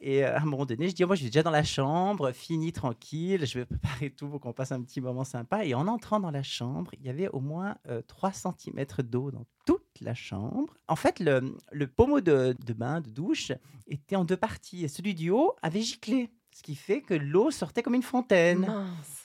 Et 0.02 0.26
euh, 0.26 0.36
à 0.36 0.42
un 0.42 0.46
moment 0.46 0.66
donné, 0.66 0.90
je 0.90 0.96
dis, 0.96 1.04
oh, 1.04 1.08
moi 1.08 1.16
je 1.16 1.22
suis 1.22 1.30
déjà 1.30 1.44
dans 1.44 1.52
la 1.52 1.64
chambre, 1.64 2.32
fini 2.32 2.74
tranquille, 2.74 3.46
je 3.46 3.60
vais 3.60 3.66
préparer 3.66 4.10
tout 4.10 4.28
pour 4.28 4.42
qu'on 4.42 4.54
passe 4.54 4.72
un 4.72 4.82
petit 4.82 5.00
moment 5.00 5.24
sympa. 5.24 5.66
Et 5.66 5.74
en 5.74 5.88
entrant 5.88 6.20
dans 6.20 6.32
la 6.32 6.44
chambre, 6.44 6.92
il 7.00 7.06
y 7.06 7.10
avait 7.10 7.30
au 7.30 7.40
moins 7.40 7.78
3 8.08 8.30
euh, 8.30 8.52
cm 8.58 8.86
d'eau 9.04 9.32
dans 9.32 9.46
toute 9.66 9.82
la 10.02 10.14
chambre. 10.14 10.74
En 10.88 10.96
fait, 10.96 11.20
le, 11.20 11.56
le 11.72 11.88
pommeau 11.88 12.20
de, 12.20 12.56
de 12.66 12.74
bain, 12.74 13.00
de 13.00 13.10
douche, 13.10 13.52
était 13.88 14.16
en 14.16 14.26
deux 14.26 14.38
parties. 14.38 14.84
Et 14.84 14.88
celui 14.88 15.16
du 15.16 15.30
haut 15.30 15.56
avait 15.62 15.82
giclé. 15.82 16.30
Ce 16.56 16.64
qui 16.64 16.76
fait 16.76 17.02
que 17.02 17.14
l'eau 17.14 17.52
sortait 17.52 17.84
comme 17.84 17.96
une 17.96 18.02
fontaine. 18.02 18.74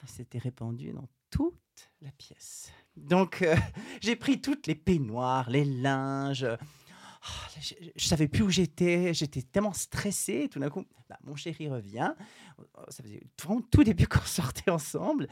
C'était 0.05 0.39
répandu 0.39 0.91
dans 0.91 1.09
toute 1.31 1.55
la 2.03 2.11
pièce. 2.11 2.73
Donc, 2.97 3.43
euh, 3.43 3.55
j'ai 4.01 4.17
pris 4.17 4.41
toutes 4.41 4.67
les 4.67 4.75
peignoirs, 4.75 5.49
les 5.49 5.65
linges. 5.65 6.45
Oh, 6.51 7.59
je, 7.61 7.75
ne 7.85 8.01
savais 8.01 8.27
plus 8.27 8.43
où 8.43 8.51
j'étais. 8.51 9.15
J'étais 9.15 9.43
tellement 9.43 9.73
stressée. 9.73 10.49
Tout 10.51 10.59
d'un 10.59 10.71
coup, 10.71 10.85
bah, 11.09 11.21
mon 11.23 11.37
chéri 11.37 11.69
revient. 11.69 12.13
Oh, 12.59 12.83
ça 12.89 13.05
faisait 13.05 13.23
vraiment 13.41 13.61
tout 13.61 13.85
début 13.85 14.07
qu'on 14.09 14.19
sortait 14.23 14.73
ensemble. 14.73 15.29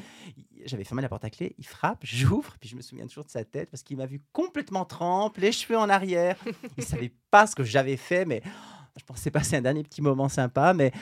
J'avais 0.66 0.84
fermé 0.84 1.02
la 1.02 1.08
porte 1.08 1.24
à 1.24 1.30
clé. 1.30 1.56
Il 1.58 1.66
frappe, 1.66 2.04
j'ouvre. 2.04 2.54
Puis 2.60 2.68
je 2.68 2.76
me 2.76 2.80
souviens 2.80 3.08
toujours 3.08 3.24
de 3.24 3.30
sa 3.30 3.44
tête 3.44 3.72
parce 3.72 3.82
qu'il 3.82 3.96
m'a 3.96 4.06
vu 4.06 4.22
complètement 4.30 4.84
trempe, 4.84 5.38
les 5.38 5.50
cheveux 5.50 5.76
en 5.76 5.88
arrière. 5.88 6.36
Il 6.78 6.84
savait 6.84 7.12
pas 7.32 7.48
ce 7.48 7.56
que 7.56 7.64
j'avais 7.64 7.96
fait, 7.96 8.24
mais 8.24 8.40
oh, 8.46 8.90
je 8.96 9.02
pensais 9.02 9.32
passer 9.32 9.56
un 9.56 9.62
dernier 9.62 9.82
petit 9.82 10.00
moment 10.00 10.28
sympa. 10.28 10.74
Mais 10.74 10.92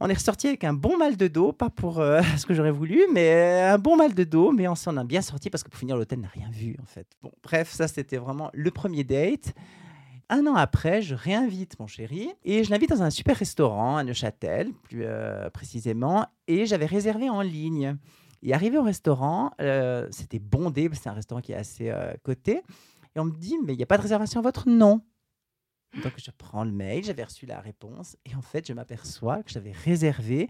on 0.00 0.08
est 0.08 0.14
ressorti 0.14 0.48
avec 0.48 0.64
un 0.64 0.72
bon 0.72 0.96
mal 0.96 1.16
de 1.16 1.28
dos, 1.28 1.52
pas 1.52 1.70
pour 1.70 2.00
euh, 2.00 2.20
ce 2.36 2.46
que 2.46 2.54
j'aurais 2.54 2.70
voulu, 2.70 3.02
mais 3.12 3.32
euh, 3.32 3.74
un 3.74 3.78
bon 3.78 3.96
mal 3.96 4.14
de 4.14 4.24
dos, 4.24 4.52
mais 4.52 4.68
on 4.68 4.74
s'en 4.74 4.96
a 4.96 5.04
bien 5.04 5.22
sorti 5.22 5.50
parce 5.50 5.62
que 5.62 5.70
pour 5.70 5.78
finir, 5.78 5.96
l'hôtel 5.96 6.20
n'a 6.20 6.28
rien 6.28 6.48
vu 6.50 6.76
en 6.82 6.86
fait. 6.86 7.06
Bon, 7.22 7.30
bref, 7.42 7.70
ça 7.72 7.88
c'était 7.88 8.16
vraiment 8.18 8.50
le 8.52 8.70
premier 8.70 9.04
date. 9.04 9.54
Un 10.28 10.46
an 10.46 10.56
après, 10.56 11.02
je 11.02 11.14
réinvite 11.14 11.78
mon 11.78 11.86
chéri 11.86 12.30
et 12.44 12.64
je 12.64 12.70
l'invite 12.70 12.90
dans 12.90 13.02
un 13.02 13.10
super 13.10 13.36
restaurant 13.36 13.96
à 13.96 14.02
Neuchâtel, 14.02 14.72
plus 14.82 15.04
euh, 15.04 15.48
précisément, 15.50 16.26
et 16.48 16.66
j'avais 16.66 16.86
réservé 16.86 17.30
en 17.30 17.42
ligne. 17.42 17.96
Et 18.42 18.52
arrivé 18.52 18.76
au 18.76 18.82
restaurant, 18.82 19.50
c'était 20.10 20.38
bondé, 20.38 20.88
c'est 20.92 21.08
un 21.08 21.14
restaurant 21.14 21.40
qui 21.40 21.52
est 21.52 21.56
assez 21.56 21.92
coté, 22.22 22.62
et 23.16 23.18
on 23.18 23.24
me 23.24 23.32
dit, 23.32 23.56
mais 23.64 23.72
il 23.72 23.76
n'y 23.76 23.82
a 23.82 23.86
pas 23.86 23.96
de 23.96 24.02
réservation 24.02 24.40
à 24.40 24.42
votre 24.42 24.68
nom. 24.68 25.00
Donc 26.02 26.12
je 26.18 26.30
prends 26.36 26.64
le 26.64 26.72
mail, 26.72 27.04
j'avais 27.04 27.24
reçu 27.24 27.46
la 27.46 27.60
réponse 27.60 28.16
et 28.24 28.34
en 28.34 28.42
fait 28.42 28.66
je 28.66 28.72
m'aperçois 28.72 29.42
que 29.42 29.50
j'avais 29.50 29.72
réservé 29.72 30.48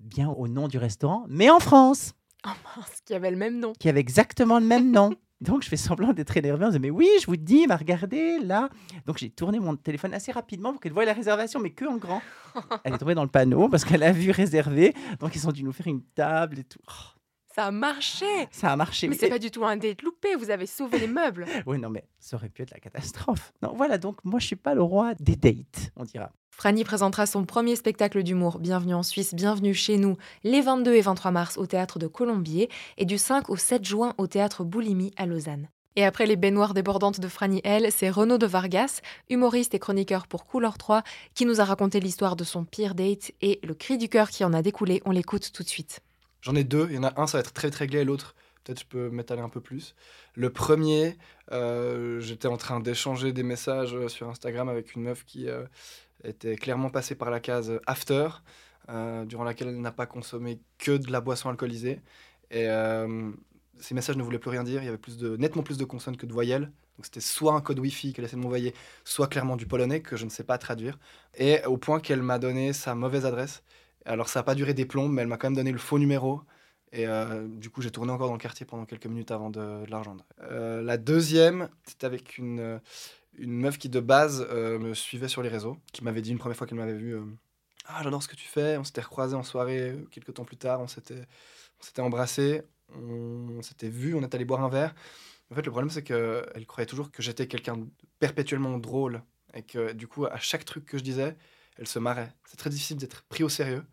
bien 0.00 0.28
au 0.30 0.48
nom 0.48 0.68
du 0.68 0.78
restaurant, 0.78 1.24
mais 1.28 1.50
en 1.50 1.60
France. 1.60 2.12
Oh 2.46 2.50
mince, 2.76 3.00
qui 3.04 3.14
avait 3.14 3.30
le 3.30 3.36
même 3.36 3.58
nom. 3.58 3.72
Qui 3.78 3.88
avait 3.88 4.00
exactement 4.00 4.58
le 4.58 4.66
même 4.66 4.90
nom. 4.90 5.14
Donc 5.40 5.62
je 5.62 5.68
fais 5.68 5.76
semblant 5.76 6.12
d'être 6.12 6.36
énervé. 6.36 6.64
On 6.64 6.70
dit, 6.70 6.78
mais 6.78 6.90
oui, 6.90 7.08
je 7.20 7.26
vous 7.26 7.36
dis, 7.36 7.66
m'a 7.66 7.76
regardé 7.76 8.38
là. 8.38 8.68
Donc 9.06 9.18
j'ai 9.18 9.30
tourné 9.30 9.58
mon 9.58 9.76
téléphone 9.76 10.14
assez 10.14 10.32
rapidement 10.32 10.72
pour 10.72 10.80
qu'elle 10.80 10.92
voie 10.92 11.04
la 11.04 11.12
réservation, 11.12 11.60
mais 11.60 11.70
que 11.70 11.84
en 11.84 11.96
grand. 11.96 12.22
Elle 12.84 12.94
est 12.94 12.98
tombée 12.98 13.14
dans 13.14 13.24
le 13.24 13.30
panneau 13.30 13.68
parce 13.68 13.84
qu'elle 13.84 14.02
a 14.02 14.12
vu 14.12 14.30
réserver. 14.30 14.94
Donc 15.20 15.34
ils 15.34 15.46
ont 15.46 15.52
dû 15.52 15.64
nous 15.64 15.72
faire 15.72 15.88
une 15.88 16.02
table 16.02 16.60
et 16.60 16.64
tout. 16.64 16.78
Oh, 16.88 17.18
ça 17.54 17.66
a 17.66 17.70
marché. 17.70 18.26
Ça 18.50 18.72
a 18.72 18.76
marché. 18.76 19.06
Mais 19.06 19.16
c'est 19.16 19.28
pas 19.28 19.38
du 19.38 19.50
tout 19.50 19.64
un 19.64 19.76
date 19.76 20.02
loupé. 20.02 20.34
Vous 20.34 20.50
avez 20.50 20.66
sauvé 20.66 20.98
les 20.98 21.06
meubles. 21.06 21.46
oui, 21.66 21.78
non, 21.78 21.88
mais 21.88 22.04
ça 22.18 22.36
aurait 22.36 22.48
pu 22.48 22.62
être 22.62 22.72
la 22.72 22.80
catastrophe. 22.80 23.52
Non, 23.62 23.74
voilà. 23.76 23.96
Donc 23.96 24.16
moi, 24.24 24.40
je 24.40 24.46
suis 24.46 24.56
pas 24.56 24.74
le 24.74 24.82
roi 24.82 25.14
des 25.20 25.36
dates, 25.36 25.92
on 25.96 26.02
dira. 26.02 26.32
Franny 26.50 26.84
présentera 26.84 27.26
son 27.26 27.44
premier 27.44 27.76
spectacle 27.76 28.22
d'humour, 28.22 28.58
Bienvenue 28.58 28.94
en 28.94 29.02
Suisse, 29.02 29.34
Bienvenue 29.34 29.74
chez 29.74 29.98
nous, 29.98 30.16
les 30.44 30.60
22 30.60 30.94
et 30.94 31.00
23 31.00 31.30
mars 31.32 31.58
au 31.58 31.66
théâtre 31.66 31.98
de 31.98 32.06
Colombier 32.06 32.70
et 32.96 33.04
du 33.04 33.18
5 33.18 33.50
au 33.50 33.56
7 33.56 33.84
juin 33.84 34.14
au 34.18 34.28
théâtre 34.28 34.62
Boulimi 34.62 35.12
à 35.16 35.26
Lausanne. 35.26 35.68
Et 35.96 36.04
après 36.04 36.26
les 36.26 36.36
baignoires 36.36 36.74
débordantes 36.74 37.20
de 37.20 37.28
Franny 37.28 37.60
L, 37.64 37.88
c'est 37.90 38.10
Renaud 38.10 38.38
de 38.38 38.46
Vargas, 38.46 39.00
humoriste 39.30 39.74
et 39.74 39.78
chroniqueur 39.78 40.26
pour 40.26 40.44
Couleur 40.44 40.76
3, 40.78 41.02
qui 41.34 41.46
nous 41.46 41.60
a 41.60 41.64
raconté 41.64 42.00
l'histoire 42.00 42.34
de 42.34 42.44
son 42.44 42.64
pire 42.64 42.94
date 42.94 43.32
et 43.40 43.60
le 43.62 43.74
cri 43.74 43.98
du 43.98 44.08
cœur 44.08 44.30
qui 44.30 44.44
en 44.44 44.52
a 44.52 44.62
découlé. 44.62 45.02
On 45.04 45.12
l'écoute 45.12 45.52
tout 45.52 45.62
de 45.62 45.68
suite. 45.68 46.00
J'en 46.44 46.54
ai 46.54 46.64
deux. 46.64 46.86
Il 46.90 46.96
y 46.96 46.98
en 46.98 47.04
a 47.04 47.20
un, 47.20 47.26
ça 47.26 47.38
va 47.38 47.40
être 47.40 47.54
très 47.54 47.70
très 47.70 47.86
gai, 47.86 48.04
l'autre, 48.04 48.34
peut-être 48.62 48.80
je 48.80 48.86
peux 48.86 49.08
m'étaler 49.08 49.40
un 49.40 49.48
peu 49.48 49.62
plus. 49.62 49.94
Le 50.34 50.50
premier, 50.50 51.16
euh, 51.52 52.20
j'étais 52.20 52.48
en 52.48 52.58
train 52.58 52.80
d'échanger 52.80 53.32
des 53.32 53.42
messages 53.42 53.94
euh, 53.94 54.08
sur 54.08 54.28
Instagram 54.28 54.68
avec 54.68 54.94
une 54.94 55.04
meuf 55.04 55.24
qui 55.24 55.48
euh, 55.48 55.64
était 56.22 56.56
clairement 56.56 56.90
passée 56.90 57.14
par 57.14 57.30
la 57.30 57.40
case 57.40 57.80
after, 57.86 58.28
durant 59.24 59.44
laquelle 59.44 59.68
elle 59.68 59.80
n'a 59.80 59.92
pas 59.92 60.04
consommé 60.04 60.60
que 60.76 60.98
de 60.98 61.10
la 61.10 61.22
boisson 61.22 61.48
alcoolisée. 61.48 62.02
Et 62.50 62.66
ces 63.78 63.94
messages 63.94 64.16
ne 64.16 64.22
voulaient 64.22 64.38
plus 64.38 64.50
rien 64.50 64.62
dire. 64.62 64.82
Il 64.82 64.84
y 64.84 64.88
avait 64.88 64.98
plus 64.98 65.16
de, 65.16 65.38
nettement 65.38 65.62
plus 65.62 65.78
de 65.78 65.84
consonnes 65.84 66.18
que 66.18 66.26
de 66.26 66.32
voyelles. 66.32 66.70
Donc 66.96 67.06
c'était 67.06 67.20
soit 67.20 67.54
un 67.54 67.62
code 67.62 67.78
Wi-Fi 67.78 68.12
qu'elle 68.12 68.26
essaie 68.26 68.36
de 68.36 68.42
m'envoyer, 68.42 68.74
soit 69.04 69.26
clairement 69.26 69.56
du 69.56 69.66
polonais 69.66 70.00
que 70.00 70.16
je 70.16 70.26
ne 70.26 70.30
sais 70.30 70.44
pas 70.44 70.58
traduire. 70.58 70.98
Et 71.36 71.64
au 71.64 71.78
point 71.78 71.98
qu'elle 71.98 72.22
m'a 72.22 72.38
donné 72.38 72.74
sa 72.74 72.94
mauvaise 72.94 73.24
adresse. 73.24 73.62
Alors 74.04 74.28
ça 74.28 74.40
n'a 74.40 74.44
pas 74.44 74.54
duré 74.54 74.74
des 74.74 74.84
plombs, 74.84 75.08
mais 75.08 75.22
elle 75.22 75.28
m'a 75.28 75.36
quand 75.36 75.48
même 75.48 75.56
donné 75.56 75.72
le 75.72 75.78
faux 75.78 75.98
numéro. 75.98 76.42
Et 76.94 77.08
euh, 77.08 77.48
du 77.48 77.70
coup, 77.70 77.82
j'ai 77.82 77.90
tourné 77.90 78.12
encore 78.12 78.28
dans 78.28 78.34
le 78.34 78.38
quartier 78.38 78.64
pendant 78.64 78.84
quelques 78.84 79.06
minutes 79.06 79.32
avant 79.32 79.50
de, 79.50 79.84
la 79.88 79.98
rejoindre. 79.98 80.24
Euh, 80.42 80.80
la 80.80 80.96
deuxième, 80.96 81.68
c'était 81.84 82.06
avec 82.06 82.38
une, 82.38 82.60
euh, 82.60 82.78
une 83.36 83.50
meuf 83.50 83.78
qui, 83.78 83.88
de 83.88 83.98
base, 83.98 84.46
me 84.48 84.94
suivait 84.94 85.26
sur 85.26 85.42
les 85.42 85.48
réseaux, 85.48 85.76
qui 85.92 86.04
m'avait 86.04 86.22
dit 86.22 86.30
une 86.30 86.38
première 86.38 86.56
fois 86.56 86.68
qu'elle 86.68 86.78
m'avait 86.78 86.94
vu 86.94 87.16
Ah, 87.86 88.00
j'adore 88.04 88.22
ce 88.22 88.28
que 88.28 88.36
tu 88.36 88.46
fais. 88.46 88.76
On 88.78 88.84
s'était 88.84 89.00
recroisés 89.00 89.34
en 89.34 89.42
soirée 89.42 89.96
quelques 90.12 90.34
temps 90.34 90.44
plus 90.44 90.56
tard. 90.56 90.80
On 90.80 90.86
s'était, 90.86 91.26
embrassés, 91.98 92.62
on, 92.94 93.60
s'était 93.62 93.88
vu, 93.88 94.14
on 94.14 94.22
est 94.22 94.32
allé 94.32 94.44
boire 94.44 94.62
un 94.62 94.68
verre. 94.68 94.94
En 95.50 95.56
fait, 95.56 95.66
le 95.66 95.72
problème, 95.72 95.90
c'est 95.90 96.04
qu'elle 96.04 96.66
croyait 96.68 96.86
toujours 96.86 97.10
que 97.10 97.22
j'étais 97.22 97.48
quelqu'un 97.48 97.76
de 97.76 97.86
perpétuellement 98.20 98.78
drôle. 98.78 99.22
Et 99.52 99.62
que, 99.62 99.92
du 99.92 100.06
coup, 100.06 100.26
à 100.26 100.38
chaque 100.38 100.64
truc 100.64 100.84
que 100.84 100.98
je 100.98 101.02
disais, 101.02 101.36
elle 101.76 101.88
se 101.88 101.98
marrait. 101.98 102.32
C'est 102.44 102.56
très 102.56 102.70
difficile 102.70 102.98
d'être 102.98 103.22
pris 103.22 103.42
au 103.42 103.48
sérieux. 103.48 103.84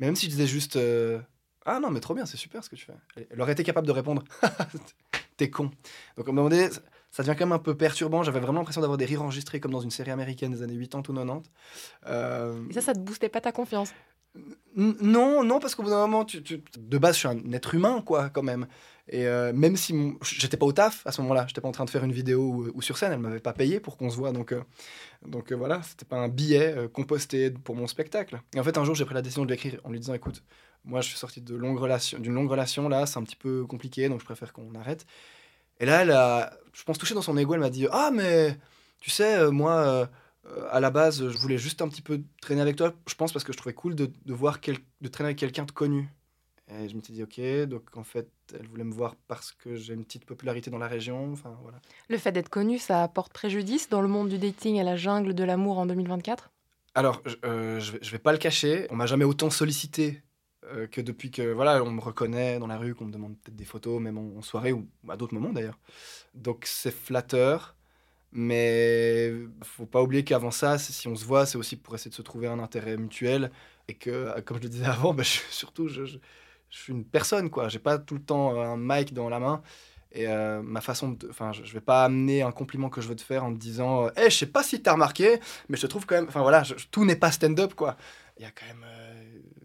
Mais 0.00 0.06
même 0.06 0.16
si 0.16 0.26
je 0.26 0.30
disais 0.30 0.46
juste 0.46 0.76
euh, 0.76 1.20
Ah 1.64 1.78
non, 1.78 1.90
mais 1.90 2.00
trop 2.00 2.14
bien, 2.14 2.26
c'est 2.26 2.38
super 2.38 2.64
ce 2.64 2.70
que 2.70 2.76
tu 2.76 2.86
fais. 2.86 3.26
Elle 3.30 3.40
aurait 3.40 3.52
été 3.52 3.62
capable 3.62 3.86
de 3.86 3.92
répondre 3.92 4.24
T'es 5.36 5.50
con. 5.50 5.70
Donc 6.16 6.28
un 6.28 6.32
moment 6.32 6.48
donné, 6.48 6.68
ça 7.10 7.22
devient 7.22 7.36
quand 7.38 7.46
même 7.46 7.52
un 7.52 7.58
peu 7.58 7.76
perturbant. 7.76 8.22
J'avais 8.22 8.40
vraiment 8.40 8.58
l'impression 8.58 8.80
d'avoir 8.80 8.98
des 8.98 9.04
rires 9.04 9.22
enregistrés 9.22 9.60
comme 9.60 9.72
dans 9.72 9.80
une 9.80 9.90
série 9.90 10.10
américaine 10.10 10.52
des 10.52 10.62
années 10.62 10.78
80 10.78 11.00
ou 11.08 11.14
90. 11.14 11.50
Euh... 12.06 12.68
Et 12.68 12.72
ça, 12.72 12.80
ça 12.80 12.94
te 12.94 12.98
boostait 12.98 13.28
pas 13.28 13.40
ta 13.40 13.52
confiance? 13.52 13.92
Non, 14.76 15.42
non, 15.42 15.58
parce 15.58 15.74
qu'au 15.74 15.82
bout 15.82 15.90
d'un 15.90 16.06
moment, 16.06 16.24
tu, 16.24 16.40
de 16.40 16.98
base, 16.98 17.14
je 17.14 17.18
suis 17.18 17.28
un 17.28 17.52
être 17.52 17.74
humain, 17.74 18.02
quoi, 18.04 18.30
quand 18.30 18.42
même. 18.42 18.66
Et 19.08 19.26
euh, 19.26 19.52
même 19.52 19.76
si 19.76 20.14
j'étais 20.22 20.56
pas 20.56 20.66
au 20.66 20.72
taf 20.72 21.04
à 21.04 21.10
ce 21.10 21.20
moment-là, 21.22 21.44
j'étais 21.48 21.60
pas 21.60 21.68
en 21.68 21.72
train 21.72 21.84
de 21.84 21.90
faire 21.90 22.04
une 22.04 22.12
vidéo 22.12 22.70
ou, 22.72 22.80
sur 22.80 22.96
scène, 22.96 23.12
elle 23.12 23.18
m'avait 23.18 23.40
pas 23.40 23.52
payé 23.52 23.80
pour 23.80 23.96
qu'on 23.96 24.08
se 24.08 24.16
voit, 24.16 24.30
donc, 24.30 24.52
euh, 24.52 24.62
donc 25.26 25.50
euh, 25.50 25.56
voilà, 25.56 25.82
c'était 25.82 26.04
pas 26.04 26.16
un 26.16 26.28
billet 26.28 26.76
composté 26.92 27.50
pour 27.50 27.74
mon 27.74 27.88
spectacle. 27.88 28.40
Et 28.54 28.60
en 28.60 28.62
fait, 28.62 28.78
un 28.78 28.84
jour, 28.84 28.94
j'ai 28.94 29.04
pris 29.04 29.14
la 29.14 29.22
décision 29.22 29.44
de 29.44 29.50
l'écrire 29.50 29.80
en 29.82 29.90
lui 29.90 29.98
disant, 29.98 30.14
écoute, 30.14 30.44
moi, 30.84 31.00
je 31.00 31.08
suis 31.08 31.18
sorti 31.18 31.40
de 31.40 31.56
longue 31.56 31.78
relation, 31.78 32.20
d'une 32.20 32.34
longue 32.34 32.50
relation, 32.50 32.88
là, 32.88 33.04
c'est 33.06 33.18
un 33.18 33.24
petit 33.24 33.36
peu 33.36 33.66
compliqué, 33.66 34.08
donc 34.08 34.20
je 34.20 34.24
préfère 34.24 34.52
qu'on 34.52 34.72
arrête. 34.76 35.04
Et 35.80 35.86
là, 35.86 36.02
elle 36.02 36.50
je 36.72 36.84
pense, 36.84 36.98
touché 36.98 37.14
dans 37.14 37.22
son 37.22 37.36
ego, 37.36 37.54
elle 37.54 37.60
m'a 37.60 37.70
dit, 37.70 37.88
ah, 37.90 38.10
mais 38.14 38.56
tu 39.00 39.10
sais, 39.10 39.50
moi 39.50 40.08
euh, 40.46 40.66
à 40.70 40.80
la 40.80 40.90
base, 40.90 41.28
je 41.28 41.38
voulais 41.38 41.58
juste 41.58 41.82
un 41.82 41.88
petit 41.88 42.02
peu 42.02 42.22
traîner 42.40 42.60
avec 42.60 42.76
toi, 42.76 42.94
je 43.06 43.14
pense 43.14 43.32
parce 43.32 43.44
que 43.44 43.52
je 43.52 43.58
trouvais 43.58 43.74
cool 43.74 43.94
de, 43.94 44.10
de 44.24 44.34
voir 44.34 44.58
de 45.00 45.08
traîner 45.08 45.28
avec 45.28 45.38
quelqu'un 45.38 45.64
de 45.64 45.70
connu. 45.72 46.08
Et 46.72 46.88
je 46.88 46.94
me 46.94 47.02
suis 47.02 47.12
dit, 47.12 47.22
ok, 47.24 47.68
donc 47.68 47.96
en 47.96 48.04
fait, 48.04 48.30
elle 48.54 48.68
voulait 48.68 48.84
me 48.84 48.92
voir 48.92 49.16
parce 49.26 49.50
que 49.50 49.74
j'ai 49.74 49.92
une 49.92 50.04
petite 50.04 50.24
popularité 50.24 50.70
dans 50.70 50.78
la 50.78 50.86
région. 50.86 51.32
Enfin, 51.32 51.58
voilà. 51.62 51.80
Le 52.08 52.16
fait 52.16 52.30
d'être 52.30 52.48
connu, 52.48 52.78
ça 52.78 53.02
apporte 53.02 53.32
préjudice 53.32 53.88
dans 53.88 54.00
le 54.00 54.06
monde 54.08 54.28
du 54.28 54.38
dating 54.38 54.78
à 54.78 54.84
la 54.84 54.96
jungle 54.96 55.34
de 55.34 55.42
l'amour 55.42 55.78
en 55.78 55.86
2024 55.86 56.50
Alors, 56.94 57.22
euh, 57.44 57.80
je, 57.80 57.96
je 58.00 58.10
vais 58.12 58.20
pas 58.20 58.30
le 58.32 58.38
cacher, 58.38 58.86
on 58.90 58.96
m'a 58.96 59.06
jamais 59.06 59.24
autant 59.24 59.50
sollicité 59.50 60.22
euh, 60.66 60.86
que 60.86 61.00
depuis 61.00 61.30
que 61.30 61.52
voilà, 61.52 61.82
on 61.82 61.90
me 61.90 62.00
reconnaît 62.00 62.58
dans 62.58 62.66
la 62.68 62.76
rue, 62.76 62.94
qu'on 62.94 63.06
me 63.06 63.12
demande 63.12 63.36
peut-être 63.38 63.56
des 63.56 63.64
photos, 63.64 64.00
même 64.00 64.18
en, 64.18 64.36
en 64.38 64.42
soirée 64.42 64.72
ou 64.72 64.88
à 65.08 65.16
d'autres 65.16 65.34
moments 65.34 65.52
d'ailleurs. 65.52 65.78
Donc 66.34 66.64
c'est 66.66 66.92
flatteur. 66.92 67.74
Mais 68.32 69.32
faut 69.62 69.86
pas 69.86 70.02
oublier 70.02 70.22
qu'avant 70.24 70.52
ça, 70.52 70.78
si 70.78 71.08
on 71.08 71.16
se 71.16 71.24
voit, 71.24 71.46
c'est 71.46 71.58
aussi 71.58 71.76
pour 71.76 71.94
essayer 71.94 72.10
de 72.10 72.14
se 72.14 72.22
trouver 72.22 72.46
un 72.46 72.60
intérêt 72.60 72.96
mutuel. 72.96 73.50
Et 73.88 73.94
que, 73.94 74.10
euh, 74.10 74.40
comme 74.42 74.58
je 74.58 74.62
le 74.62 74.68
disais 74.68 74.84
avant, 74.84 75.14
bah, 75.14 75.24
surtout, 75.24 75.88
je, 75.88 76.04
je, 76.04 76.18
suis 76.70 76.92
une 76.92 77.04
personne, 77.04 77.50
quoi. 77.50 77.68
J'ai 77.68 77.80
pas 77.80 77.98
tout 77.98 78.14
le 78.14 78.22
temps 78.22 78.56
euh, 78.56 78.62
un 78.62 78.76
mic 78.76 79.12
dans 79.12 79.28
la 79.28 79.40
main. 79.40 79.62
Et 80.12 80.28
euh, 80.28 80.62
ma 80.62 80.80
façon 80.80 81.10
de. 81.10 81.28
Enfin, 81.30 81.52
je, 81.52 81.72
vais 81.72 81.80
pas 81.80 82.04
amener 82.04 82.42
un 82.42 82.52
compliment 82.52 82.88
que 82.88 83.00
je 83.00 83.08
veux 83.08 83.16
te 83.16 83.22
faire 83.22 83.44
en 83.44 83.52
te 83.52 83.58
disant 83.58 84.08
Hé, 84.10 84.22
hey, 84.22 84.30
je 84.30 84.38
sais 84.38 84.46
pas 84.46 84.62
si 84.62 84.80
t'as 84.82 84.92
remarqué, 84.92 85.40
mais 85.68 85.76
je 85.76 85.82
te 85.82 85.86
trouve 85.88 86.06
quand 86.06 86.16
même. 86.16 86.26
Enfin, 86.28 86.42
voilà, 86.42 86.62
tout 86.90 87.04
n'est 87.04 87.16
pas 87.16 87.32
stand-up, 87.32 87.74
quoi. 87.74 87.96
Il 88.38 88.42
y 88.42 88.46
a 88.46 88.50
quand 88.50 88.66
même. 88.66 88.84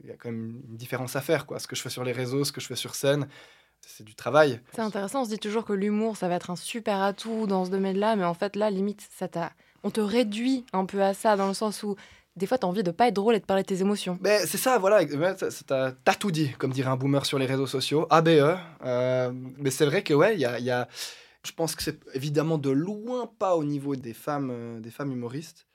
il 0.04 0.10
y 0.10 0.12
a 0.12 0.16
quand 0.18 0.32
même 0.32 0.62
une 0.70 0.78
différence 0.78 1.16
à 1.16 1.22
faire, 1.22 1.46
quoi. 1.46 1.60
Ce 1.60 1.68
que 1.68 1.76
je 1.76 1.82
fais 1.82 1.90
sur 1.90 2.04
les 2.04 2.12
réseaux, 2.12 2.44
ce 2.46 2.52
que 2.52 2.62
je 2.62 2.68
fais 2.68 2.76
sur 2.76 2.96
scène 2.96 3.28
c'est 3.88 4.04
du 4.04 4.16
travail. 4.16 4.60
C'est 4.74 4.82
intéressant, 4.82 5.22
on 5.22 5.26
se 5.26 5.30
dit 5.30 5.40
toujours 5.40 5.66
que 5.66 5.74
l'humour, 5.74 6.18
ça 6.18 6.28
va 6.28 6.36
être 6.36 6.50
un 6.50 6.56
super 6.56 7.02
atout 7.02 7.48
dans 7.48 7.66
ce 7.66 7.72
domaine-là, 7.72 8.16
mais 8.16 8.26
en 8.26 8.34
fait, 8.34 8.56
là, 8.56 8.70
limite, 8.70 9.08
ça 9.16 9.28
t'a... 9.28 9.52
on 9.84 9.92
te 9.92 10.02
réduit 10.02 10.66
un 10.74 10.86
peu 10.86 11.02
à 11.02 11.14
ça, 11.14 11.36
dans 11.36 11.48
le 11.48 11.54
sens 11.54 11.84
où 11.84 11.96
des 12.36 12.48
fois, 12.48 12.58
tu 12.58 12.66
as 12.66 12.70
envie 12.70 12.84
de 12.84 12.92
pas 12.92 13.08
être 13.08 13.14
drôle 13.14 13.36
et 13.36 13.40
de 13.40 13.46
parler 13.46 13.64
de 13.64 13.68
tes 13.68 13.82
émotions. 13.82 14.18
Ben, 14.20 14.46
c'est 14.46 14.58
ça, 14.58 14.78
voilà. 14.78 15.06
T'as 15.06 15.94
as 16.06 16.16
tout 16.16 16.32
dit, 16.32 16.52
comme 16.58 16.72
dirait 16.72 16.90
un 16.90 16.98
boomer 16.98 17.26
sur 17.26 17.40
les 17.40 17.46
réseaux 17.46 17.68
sociaux. 17.68 18.08
ABE. 18.10 18.58
Euh, 18.84 19.32
mais 19.58 19.72
c'est 19.72 19.86
vrai 19.86 20.04
que, 20.04 20.14
ouais, 20.14 20.34
il 20.36 20.42
y 20.42 20.46
a, 20.46 20.60
y 20.60 20.70
a, 20.70 20.88
Je 21.46 21.54
pense 21.54 21.76
que 21.76 21.84
c'est 21.84 21.98
évidemment 22.14 22.58
de 22.58 22.70
loin 22.72 23.32
pas 23.40 23.56
au 23.56 23.64
niveau 23.64 23.96
des 23.96 24.14
femmes, 24.14 24.50
euh, 24.52 24.80
des 24.82 24.92
femmes 24.92 25.14
humoristes. 25.14 25.66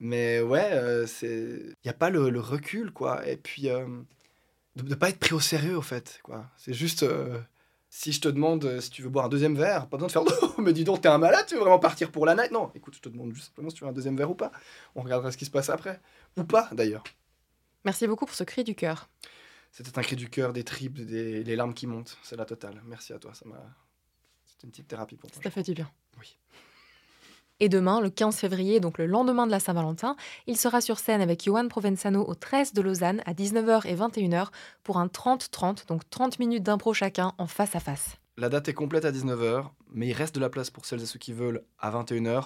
Mais 0.00 0.40
ouais, 0.40 0.70
euh, 0.72 1.06
c'est. 1.06 1.28
Il 1.28 1.84
n'y 1.84 1.90
a 1.90 1.94
pas 1.94 2.10
le, 2.10 2.40
recul, 2.40 2.90
quoi. 2.92 3.26
Et 3.28 3.36
puis, 3.36 3.68
de 3.68 4.82
ne 4.82 4.94
pas 4.96 5.10
être 5.10 5.20
pris 5.20 5.34
au 5.34 5.40
sérieux, 5.40 5.76
au 5.76 5.82
fait, 5.82 6.20
quoi. 6.24 6.46
C'est 6.56 6.74
juste. 6.74 7.04
Si 7.90 8.12
je 8.12 8.20
te 8.20 8.28
demande 8.28 8.80
si 8.80 8.90
tu 8.90 9.02
veux 9.02 9.08
boire 9.08 9.26
un 9.26 9.28
deuxième 9.28 9.56
verre, 9.56 9.88
pas 9.88 9.96
besoin 9.96 10.08
de 10.08 10.12
faire 10.12 10.42
oh, 10.42 10.54
mais 10.60 10.72
dis 10.72 10.84
donc, 10.84 11.00
t'es 11.00 11.08
un 11.08 11.18
malade, 11.18 11.46
tu 11.48 11.54
veux 11.54 11.60
vraiment 11.60 11.78
partir 11.78 12.12
pour 12.12 12.26
la 12.26 12.34
night? 12.34 12.50
Non, 12.52 12.70
écoute, 12.74 12.94
je 12.94 13.00
te 13.00 13.08
demande 13.08 13.32
juste 13.32 13.46
simplement 13.46 13.70
si 13.70 13.76
tu 13.76 13.84
veux 13.84 13.90
un 13.90 13.94
deuxième 13.94 14.16
verre 14.16 14.30
ou 14.30 14.34
pas. 14.34 14.52
On 14.94 15.02
regardera 15.02 15.32
ce 15.32 15.38
qui 15.38 15.46
se 15.46 15.50
passe 15.50 15.70
après. 15.70 16.00
Ou 16.36 16.44
pas, 16.44 16.68
d'ailleurs. 16.72 17.04
Merci 17.84 18.06
beaucoup 18.06 18.26
pour 18.26 18.34
ce 18.34 18.44
cri 18.44 18.64
du 18.64 18.74
cœur. 18.74 19.08
C'était 19.72 19.98
un 19.98 20.02
cri 20.02 20.16
du 20.16 20.28
cœur, 20.28 20.52
des 20.52 20.64
tripes, 20.64 21.04
des 21.04 21.44
les 21.44 21.56
larmes 21.56 21.74
qui 21.74 21.86
montent. 21.86 22.18
C'est 22.22 22.36
la 22.36 22.44
totale. 22.44 22.82
Merci 22.86 23.12
à 23.12 23.18
toi. 23.18 23.32
Ça 23.34 23.46
m'a. 23.46 23.62
C'était 24.44 24.66
une 24.66 24.70
petite 24.70 24.88
thérapie 24.88 25.16
pour 25.16 25.30
moi. 25.30 25.42
Ça 25.42 25.50
fait 25.50 25.62
du 25.62 25.74
bien. 25.74 25.90
Oui. 26.18 26.36
Et 27.60 27.68
demain, 27.68 28.00
le 28.00 28.08
15 28.08 28.36
février, 28.36 28.78
donc 28.78 28.98
le 28.98 29.06
lendemain 29.06 29.44
de 29.44 29.50
la 29.50 29.58
Saint-Valentin, 29.58 30.14
il 30.46 30.56
sera 30.56 30.80
sur 30.80 31.00
scène 31.00 31.20
avec 31.20 31.44
Johan 31.44 31.66
Provenzano 31.66 32.24
au 32.24 32.34
13 32.34 32.72
de 32.72 32.82
Lausanne 32.82 33.20
à 33.26 33.34
19h 33.34 33.86
et 33.86 33.96
21h 33.96 34.48
pour 34.84 34.98
un 34.98 35.06
30-30, 35.06 35.88
donc 35.88 36.08
30 36.08 36.38
minutes 36.38 36.62
d'impro 36.62 36.94
chacun 36.94 37.32
en 37.38 37.48
face 37.48 37.74
à 37.74 37.80
face. 37.80 38.16
La 38.36 38.48
date 38.48 38.68
est 38.68 38.74
complète 38.74 39.04
à 39.04 39.10
19h, 39.10 39.64
mais 39.92 40.06
il 40.06 40.12
reste 40.12 40.36
de 40.36 40.40
la 40.40 40.48
place 40.48 40.70
pour 40.70 40.86
celles 40.86 41.02
et 41.02 41.06
ceux 41.06 41.18
qui 41.18 41.32
veulent 41.32 41.64
à 41.80 41.90
21h. 41.90 42.44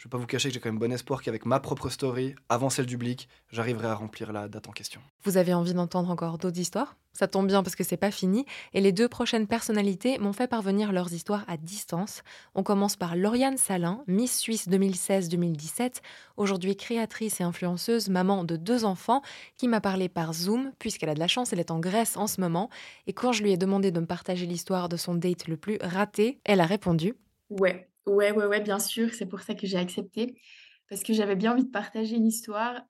Je 0.00 0.06
ne 0.06 0.08
vais 0.08 0.12
pas 0.12 0.18
vous 0.18 0.26
cacher 0.26 0.48
que 0.48 0.54
j'ai 0.54 0.60
quand 0.60 0.70
même 0.70 0.78
bon 0.78 0.90
espoir 0.90 1.20
qu'avec 1.20 1.44
ma 1.44 1.60
propre 1.60 1.90
story, 1.90 2.34
avant 2.48 2.70
celle 2.70 2.86
du 2.86 2.96
Blick, 2.96 3.28
j'arriverai 3.50 3.88
à 3.88 3.94
remplir 3.94 4.32
la 4.32 4.48
date 4.48 4.66
en 4.66 4.72
question. 4.72 4.98
Vous 5.24 5.36
avez 5.36 5.52
envie 5.52 5.74
d'entendre 5.74 6.08
encore 6.08 6.38
d'autres 6.38 6.58
histoires? 6.58 6.96
Ça 7.12 7.28
tombe 7.28 7.48
bien 7.48 7.62
parce 7.62 7.76
que 7.76 7.84
c'est 7.84 7.98
pas 7.98 8.10
fini. 8.10 8.46
Et 8.72 8.80
les 8.80 8.92
deux 8.92 9.08
prochaines 9.08 9.46
personnalités 9.46 10.18
m'ont 10.18 10.32
fait 10.32 10.46
parvenir 10.46 10.92
leurs 10.92 11.12
histoires 11.12 11.44
à 11.48 11.58
distance. 11.58 12.22
On 12.54 12.62
commence 12.62 12.96
par 12.96 13.14
Lauriane 13.14 13.58
Salin, 13.58 14.02
Miss 14.06 14.38
Suisse 14.38 14.68
2016-2017, 14.68 16.00
aujourd'hui 16.38 16.76
créatrice 16.76 17.42
et 17.42 17.44
influenceuse, 17.44 18.08
maman 18.08 18.44
de 18.44 18.56
deux 18.56 18.86
enfants, 18.86 19.20
qui 19.58 19.68
m'a 19.68 19.82
parlé 19.82 20.08
par 20.08 20.32
Zoom, 20.32 20.72
puisqu'elle 20.78 21.10
a 21.10 21.14
de 21.14 21.20
la 21.20 21.28
chance, 21.28 21.52
elle 21.52 21.60
est 21.60 21.70
en 21.70 21.78
Grèce 21.78 22.16
en 22.16 22.26
ce 22.26 22.40
moment. 22.40 22.70
Et 23.06 23.12
quand 23.12 23.32
je 23.32 23.42
lui 23.42 23.52
ai 23.52 23.58
demandé 23.58 23.90
de 23.90 24.00
me 24.00 24.06
partager 24.06 24.46
l'histoire 24.46 24.88
de 24.88 24.96
son 24.96 25.14
date 25.14 25.46
le 25.46 25.58
plus 25.58 25.76
raté, 25.82 26.40
elle 26.44 26.62
a 26.62 26.66
répondu 26.66 27.16
Ouais, 27.50 27.89
Ouais, 28.06 28.32
ouais, 28.32 28.46
ouais, 28.46 28.60
bien 28.60 28.78
sûr, 28.78 29.12
c'est 29.14 29.26
pour 29.26 29.40
ça 29.40 29.54
que 29.54 29.66
j'ai 29.66 29.76
accepté, 29.76 30.40
parce 30.88 31.02
que 31.02 31.12
j'avais 31.12 31.36
bien 31.36 31.52
envie 31.52 31.64
de 31.64 31.70
partager 31.70 32.16
une 32.16 32.26
histoire. 32.26 32.80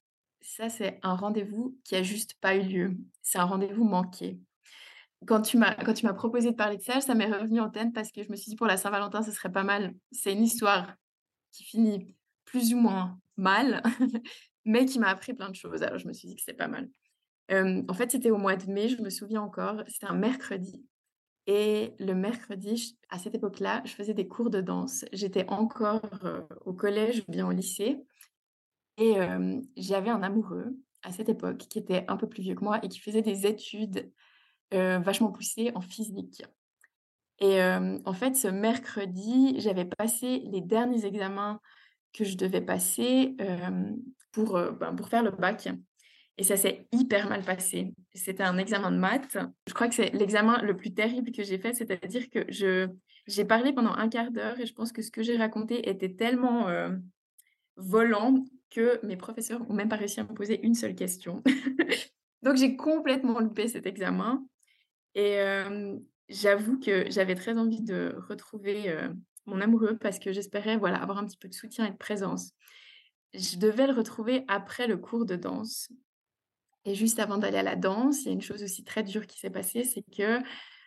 Ça, 0.41 0.69
c'est 0.69 0.99
un 1.03 1.15
rendez-vous 1.15 1.79
qui 1.85 1.97
a 1.97 2.03
juste 2.03 2.35
pas 2.41 2.55
eu 2.57 2.63
lieu. 2.63 2.97
C'est 3.23 3.39
un 3.39 3.45
rendez-vous 3.45 3.85
manqué. 3.85 4.39
Quand 5.27 5.43
tu 5.43 5.59
m'as 5.59 5.75
proposé 6.15 6.51
de 6.51 6.57
parler 6.57 6.79
de 6.79 6.83
ça, 6.83 7.01
ça 7.03 7.15
m'est 7.15 7.31
revenu 7.31 7.61
en 7.61 7.69
tête 7.69 7.93
parce 7.93 8.11
que 8.11 8.23
je 8.23 8.31
me 8.31 8.37
suis 8.37 8.51
dit 8.51 8.57
pour 8.57 8.67
la 8.67 8.79
Saint-Valentin, 8.79 9.23
ce 9.23 9.33
serait 9.33 9.53
pas 9.53 9.65
mal. 9.65 9.95
C'est 10.13 10.33
une 10.33 10.43
histoire 10.43 10.95
qui 11.53 11.65
finit 11.65 12.15
plus 12.47 12.73
ou 12.73 12.79
moins 12.79 13.19
mal, 13.37 13.83
mais 14.65 14.87
qui 14.87 14.99
m'a 14.99 15.09
appris 15.09 15.35
plein 15.35 15.51
de 15.51 15.55
choses. 15.55 15.83
Alors 15.83 15.99
je 15.99 16.09
me 16.09 16.15
suis 16.15 16.29
dit 16.29 16.37
que 16.37 16.43
c'est 16.43 16.55
pas 16.55 16.69
mal. 16.69 16.89
en 17.51 17.95
fait, 17.95 18.11
c'était 18.11 18.31
au 18.31 18.39
mois 18.39 18.57
de 18.57 18.71
mai, 18.71 18.89
je 18.89 19.03
me 19.03 19.11
souviens 19.11 19.43
encore, 19.43 19.83
c'était 19.89 20.07
un 20.07 20.15
mercredi. 20.15 20.83
Et 21.47 21.95
le 21.99 22.15
mercredi, 22.15 22.99
à 23.09 23.19
cette 23.19 23.35
époque-là, 23.35 23.83
je 23.85 23.93
faisais 23.93 24.15
des 24.15 24.29
cours 24.29 24.51
de 24.51 24.61
danse. 24.61 25.05
J'étais 25.13 25.47
encore 25.49 26.03
au 26.65 26.73
collège 26.73 27.25
ou 27.27 27.33
bien 27.33 27.47
au 27.47 27.51
lycée. 27.51 27.99
Et 28.99 29.15
j'avais 29.77 30.11
un 30.11 30.23
amoureux 30.23 30.77
à 31.03 31.13
cette 31.13 31.29
époque 31.29 31.57
qui 31.57 31.79
était 31.79 32.05
un 32.09 32.17
peu 32.17 32.29
plus 32.29 32.43
vieux 32.43 32.55
que 32.55 32.63
moi 32.63 32.79
et 32.85 32.89
qui 32.89 33.01
faisait 33.01 33.23
des 33.23 33.47
études 33.47 34.13
vachement 34.71 35.33
poussées 35.33 35.73
en 35.75 35.81
physique. 35.81 36.45
Et 37.41 37.61
en 37.63 38.13
fait, 38.13 38.37
ce 38.37 38.49
mercredi, 38.49 39.59
j'avais 39.59 39.87
passé 39.87 40.43
les 40.53 40.61
derniers 40.61 41.07
examens 41.07 41.61
que 42.13 42.25
je 42.25 42.37
devais 42.37 42.61
passer 42.61 43.35
pour, 44.33 44.53
ben, 44.53 44.95
pour 44.95 45.09
faire 45.09 45.23
le 45.23 45.31
bac. 45.31 45.69
Et 46.41 46.43
ça 46.43 46.57
s'est 46.57 46.87
hyper 46.91 47.29
mal 47.29 47.43
passé. 47.45 47.93
C'était 48.15 48.43
un 48.43 48.57
examen 48.57 48.91
de 48.91 48.97
maths. 48.97 49.37
Je 49.67 49.75
crois 49.75 49.89
que 49.89 49.95
c'est 49.95 50.09
l'examen 50.15 50.63
le 50.63 50.75
plus 50.75 50.95
terrible 50.95 51.33
que 51.33 51.43
j'ai 51.43 51.59
fait, 51.59 51.75
c'est-à-dire 51.75 52.31
que 52.31 52.47
je 52.49 52.89
j'ai 53.27 53.45
parlé 53.45 53.75
pendant 53.75 53.93
un 53.93 54.09
quart 54.09 54.31
d'heure 54.31 54.59
et 54.59 54.65
je 54.65 54.73
pense 54.73 54.91
que 54.91 55.03
ce 55.03 55.11
que 55.11 55.23
j'ai 55.23 55.37
raconté 55.37 55.91
était 55.91 56.15
tellement 56.15 56.67
euh, 56.69 56.97
volant 57.77 58.43
que 58.71 59.05
mes 59.05 59.19
professeurs 59.19 59.61
n'ont 59.61 59.75
même 59.75 59.91
pas 59.91 59.97
réussi 59.97 60.19
à 60.19 60.25
me 60.25 60.33
poser 60.33 60.65
une 60.65 60.75
seule 60.75 60.95
question. 60.95 61.43
Donc 62.43 62.57
j'ai 62.57 62.75
complètement 62.75 63.39
loupé 63.39 63.69
cet 63.69 63.85
examen. 63.85 64.43
Et 65.15 65.41
euh, 65.41 65.95
j'avoue 66.31 66.81
que 66.81 67.05
j'avais 67.11 67.35
très 67.35 67.59
envie 67.59 67.83
de 67.83 68.17
retrouver 68.31 68.89
euh, 68.89 69.11
mon 69.45 69.61
amoureux 69.61 69.99
parce 69.99 70.19
que 70.19 70.33
j'espérais 70.33 70.79
voilà, 70.79 71.03
avoir 71.03 71.19
un 71.19 71.27
petit 71.27 71.37
peu 71.37 71.49
de 71.49 71.55
soutien 71.55 71.85
et 71.85 71.91
de 71.91 71.99
présence. 71.99 72.53
Je 73.35 73.59
devais 73.59 73.87
le 73.87 73.93
retrouver 73.93 74.47
après 74.49 74.87
le 74.87 74.97
cours 74.97 75.27
de 75.27 75.37
danse. 75.37 75.91
Et 76.85 76.95
juste 76.95 77.19
avant 77.19 77.39
d'aller 77.39 77.59
à 77.59 77.63
la 77.63 77.77
danse, 77.77 78.23
il 78.23 78.27
y 78.27 78.29
a 78.31 78.33
une 78.33 78.43
chose 78.43 78.63
aussi 78.63 78.85
très 78.85 79.03
dure 79.03 79.27
qui 79.27 79.39
s'est 79.39 79.51
passée, 79.51 79.85
c'est 79.85 80.03
que 80.03 80.39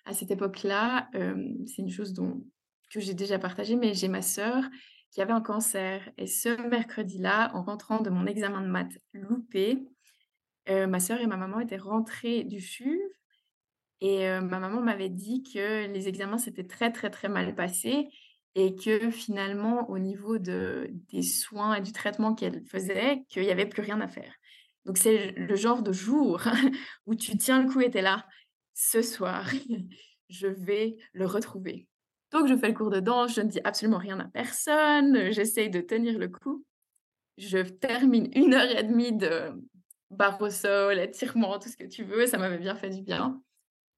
à 0.06 0.13
cette 0.13 0.32
époque-là, 0.32 1.10
c'est 1.13 1.82
une 1.82 1.91
chose 1.91 2.13
dont, 2.13 2.43
que 2.91 2.99
j'ai 2.99 3.13
déjà 3.13 3.39
partagée, 3.39 3.75
mais 3.75 3.93
j'ai 3.93 4.08
ma 4.08 4.21
sœur 4.21 4.63
qui 5.12 5.21
avait 5.21 5.32
un 5.32 5.41
cancer. 5.41 6.10
Et 6.17 6.27
ce 6.27 6.49
mercredi-là, 6.67 7.51
en 7.53 7.63
rentrant 7.63 8.01
de 8.01 8.10
mon 8.10 8.25
examen 8.25 8.62
de 8.62 8.67
maths 8.67 8.97
loupé, 9.13 9.79
ma 10.67 10.99
sœur 10.99 11.21
et 11.21 11.27
ma 11.27 11.38
maman 11.38 11.60
étaient 11.60 11.77
rentrées 11.77 12.43
du 12.43 12.60
CHUV 12.60 12.99
et 14.01 14.27
ma 14.41 14.60
maman 14.60 14.82
m'avait 14.82 15.10
dit 15.10 15.43
que 15.43 15.88
les 15.88 16.10
examens 16.10 16.38
s'étaient 16.38 16.67
très, 16.67 16.91
très, 16.91 17.10
très 17.10 17.29
mal 17.29 17.56
passés 17.56 18.10
et 18.56 18.75
que 18.75 19.10
finalement, 19.10 19.89
au 19.89 19.97
niveau 19.97 20.38
de, 20.38 20.89
des 21.12 21.23
soins 21.23 21.75
et 21.75 21.82
du 21.82 21.91
traitement 21.91 22.36
qu'elle 22.36 22.65
faisait, 22.65 23.23
qu'il 23.29 23.43
n'y 23.43 23.51
avait 23.51 23.65
plus 23.65 23.82
rien 23.82 24.01
à 24.01 24.08
faire. 24.08 24.34
Donc, 24.86 24.98
c'est 24.98 25.32
le 25.32 25.56
genre 25.56 25.82
de 25.82 25.91
jour 25.91 26.41
où 27.06 27.15
tu 27.15 27.38
tiens 27.38 27.63
le 27.63 27.72
coup 27.72 27.82
et 27.82 27.91
tu 27.91 27.98
es 28.00 28.02
là. 28.02 28.26
Ce 28.74 29.02
soir, 29.02 29.50
je 30.30 30.48
vais 30.48 30.98
le 31.13 31.26
retrouver. 31.26 31.88
Donc, 32.32 32.48
je 32.48 32.56
fais 32.56 32.67
le 32.67 32.74
cours 32.74 32.89
de 32.89 33.00
danse, 33.00 33.36
je 33.36 33.41
ne 33.41 33.50
dis 33.50 33.62
absolument 33.63 34.00
rien 34.00 34.19
à 34.19 34.28
personne, 34.28 35.32
j'essaye 35.32 35.69
de 35.69 35.82
tenir 35.82 36.17
le 36.17 36.28
coup. 36.28 36.65
Je 37.38 37.60
termine 37.60 38.30
une 38.36 38.54
heure 38.54 38.78
et 38.78 38.84
demie 38.84 39.13
de 39.13 39.52
barre 40.10 40.41
au 40.41 40.50
sol, 40.50 41.00
étirement, 41.00 41.60
tout 41.60 41.69
ce 41.69 41.78
que 41.78 41.88
tu 41.88 42.04
veux, 42.04 42.26
ça 42.26 42.38
m'avait 42.38 42.58
bien 42.58 42.76
fait 42.76 42.89
du 42.89 43.02
bien. 43.02 43.41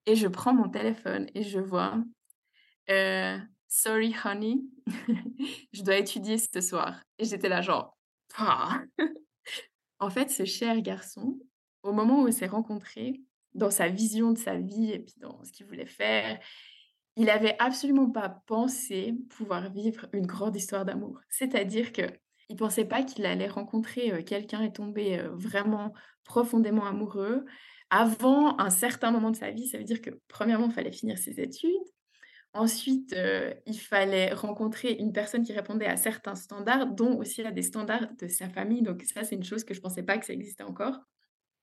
Et 0.06 0.15
je 0.15 0.28
prends 0.28 0.54
mon 0.54 0.69
téléphone 0.69 1.28
et 1.34 1.43
je 1.43 1.60
vois 1.60 2.04
euh, 2.89 3.38
Sorry, 3.67 4.15
honey, 4.24 4.62
je 5.74 5.84
dois 5.84 5.98
étudier 5.98 6.38
ce 6.38 6.62
soir. 6.62 7.02
Et 7.17 7.26
j'étais 7.26 7.50
là, 7.50 7.62
genre, 7.62 7.98
ah. 8.38 8.82
En 9.99 10.10
fait, 10.10 10.29
ce 10.29 10.45
cher 10.45 10.81
garçon, 10.81 11.39
au 11.84 11.93
moment 11.93 12.21
où 12.21 12.27
on 12.27 12.31
s'est 12.31 12.47
rencontrés, 12.47 13.21
dans 13.53 13.71
sa 13.71 13.88
vision 13.88 14.31
de 14.31 14.38
sa 14.38 14.58
vie 14.58 14.91
et 14.91 14.99
puis 14.99 15.15
dans 15.17 15.43
ce 15.43 15.51
qu'il 15.51 15.65
voulait 15.65 15.86
faire, 15.86 16.39
il 17.15 17.29
avait 17.29 17.55
absolument 17.60 18.10
pas 18.10 18.41
pensé 18.45 19.15
pouvoir 19.29 19.71
vivre 19.71 20.08
une 20.12 20.25
grande 20.25 20.55
histoire 20.55 20.84
d'amour. 20.84 21.21
C'est-à-dire 21.29 21.93
que 21.93 22.03
il 22.49 22.58
pensait 22.58 22.86
pas 22.86 23.03
qu'il 23.03 23.25
allait 23.25 23.47
rencontrer 23.47 24.23
quelqu'un 24.23 24.62
et 24.62 24.71
tomber 24.71 25.19
vraiment 25.34 25.93
profondément 26.23 26.86
amoureux 26.86 27.45
avant 27.89 28.60
un 28.60 28.69
certain 28.69 29.12
moment 29.12 29.31
de 29.31 29.36
sa 29.36 29.51
vie. 29.51 29.67
Ça 29.67 29.77
veut 29.77 29.84
dire 29.84 30.01
que 30.01 30.12
premièrement, 30.27 30.67
il 30.67 30.73
fallait 30.73 30.91
finir 30.91 31.17
ses 31.17 31.39
études. 31.39 31.71
Ensuite, 32.56 33.15
il 33.65 33.80
fallait 33.80 34.34
rencontrer 34.34 34.94
une 34.94 35.12
personne 35.12 35.44
qui 35.44 35.52
répondait 35.52 35.86
à 35.86 35.98
certains 35.98 36.36
standards, 36.36 36.88
dont 36.88 37.18
aussi 37.18 37.44
à 37.44 37.52
des 37.52 37.62
standards 37.62 38.08
de 38.18 38.28
sa 38.28 38.48
famille. 38.48 38.82
Donc 38.82 39.04
ça, 39.04 39.24
c'est 39.24 39.36
une 39.36 39.44
chose 39.44 39.65
que 39.65 39.74
je 39.74 39.80
ne 39.80 39.84
pensais 39.84 40.04
pas 40.04 40.18
que 40.18 40.26
ça 40.26 40.34
existait 40.34 40.63
encore. 40.63 41.02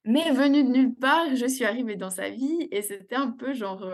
Mais 0.05 0.31
venue 0.33 0.65
de 0.65 0.69
nulle 0.69 0.95
part, 0.95 1.35
je 1.35 1.47
suis 1.47 1.65
arrivée 1.65 1.97
dans 1.97 2.11
sa 2.11 2.29
vie 2.29 2.69
et 2.71 2.83
c'était 2.83 3.17
un 3.17 3.31
peu 3.31 3.55
genre, 3.55 3.91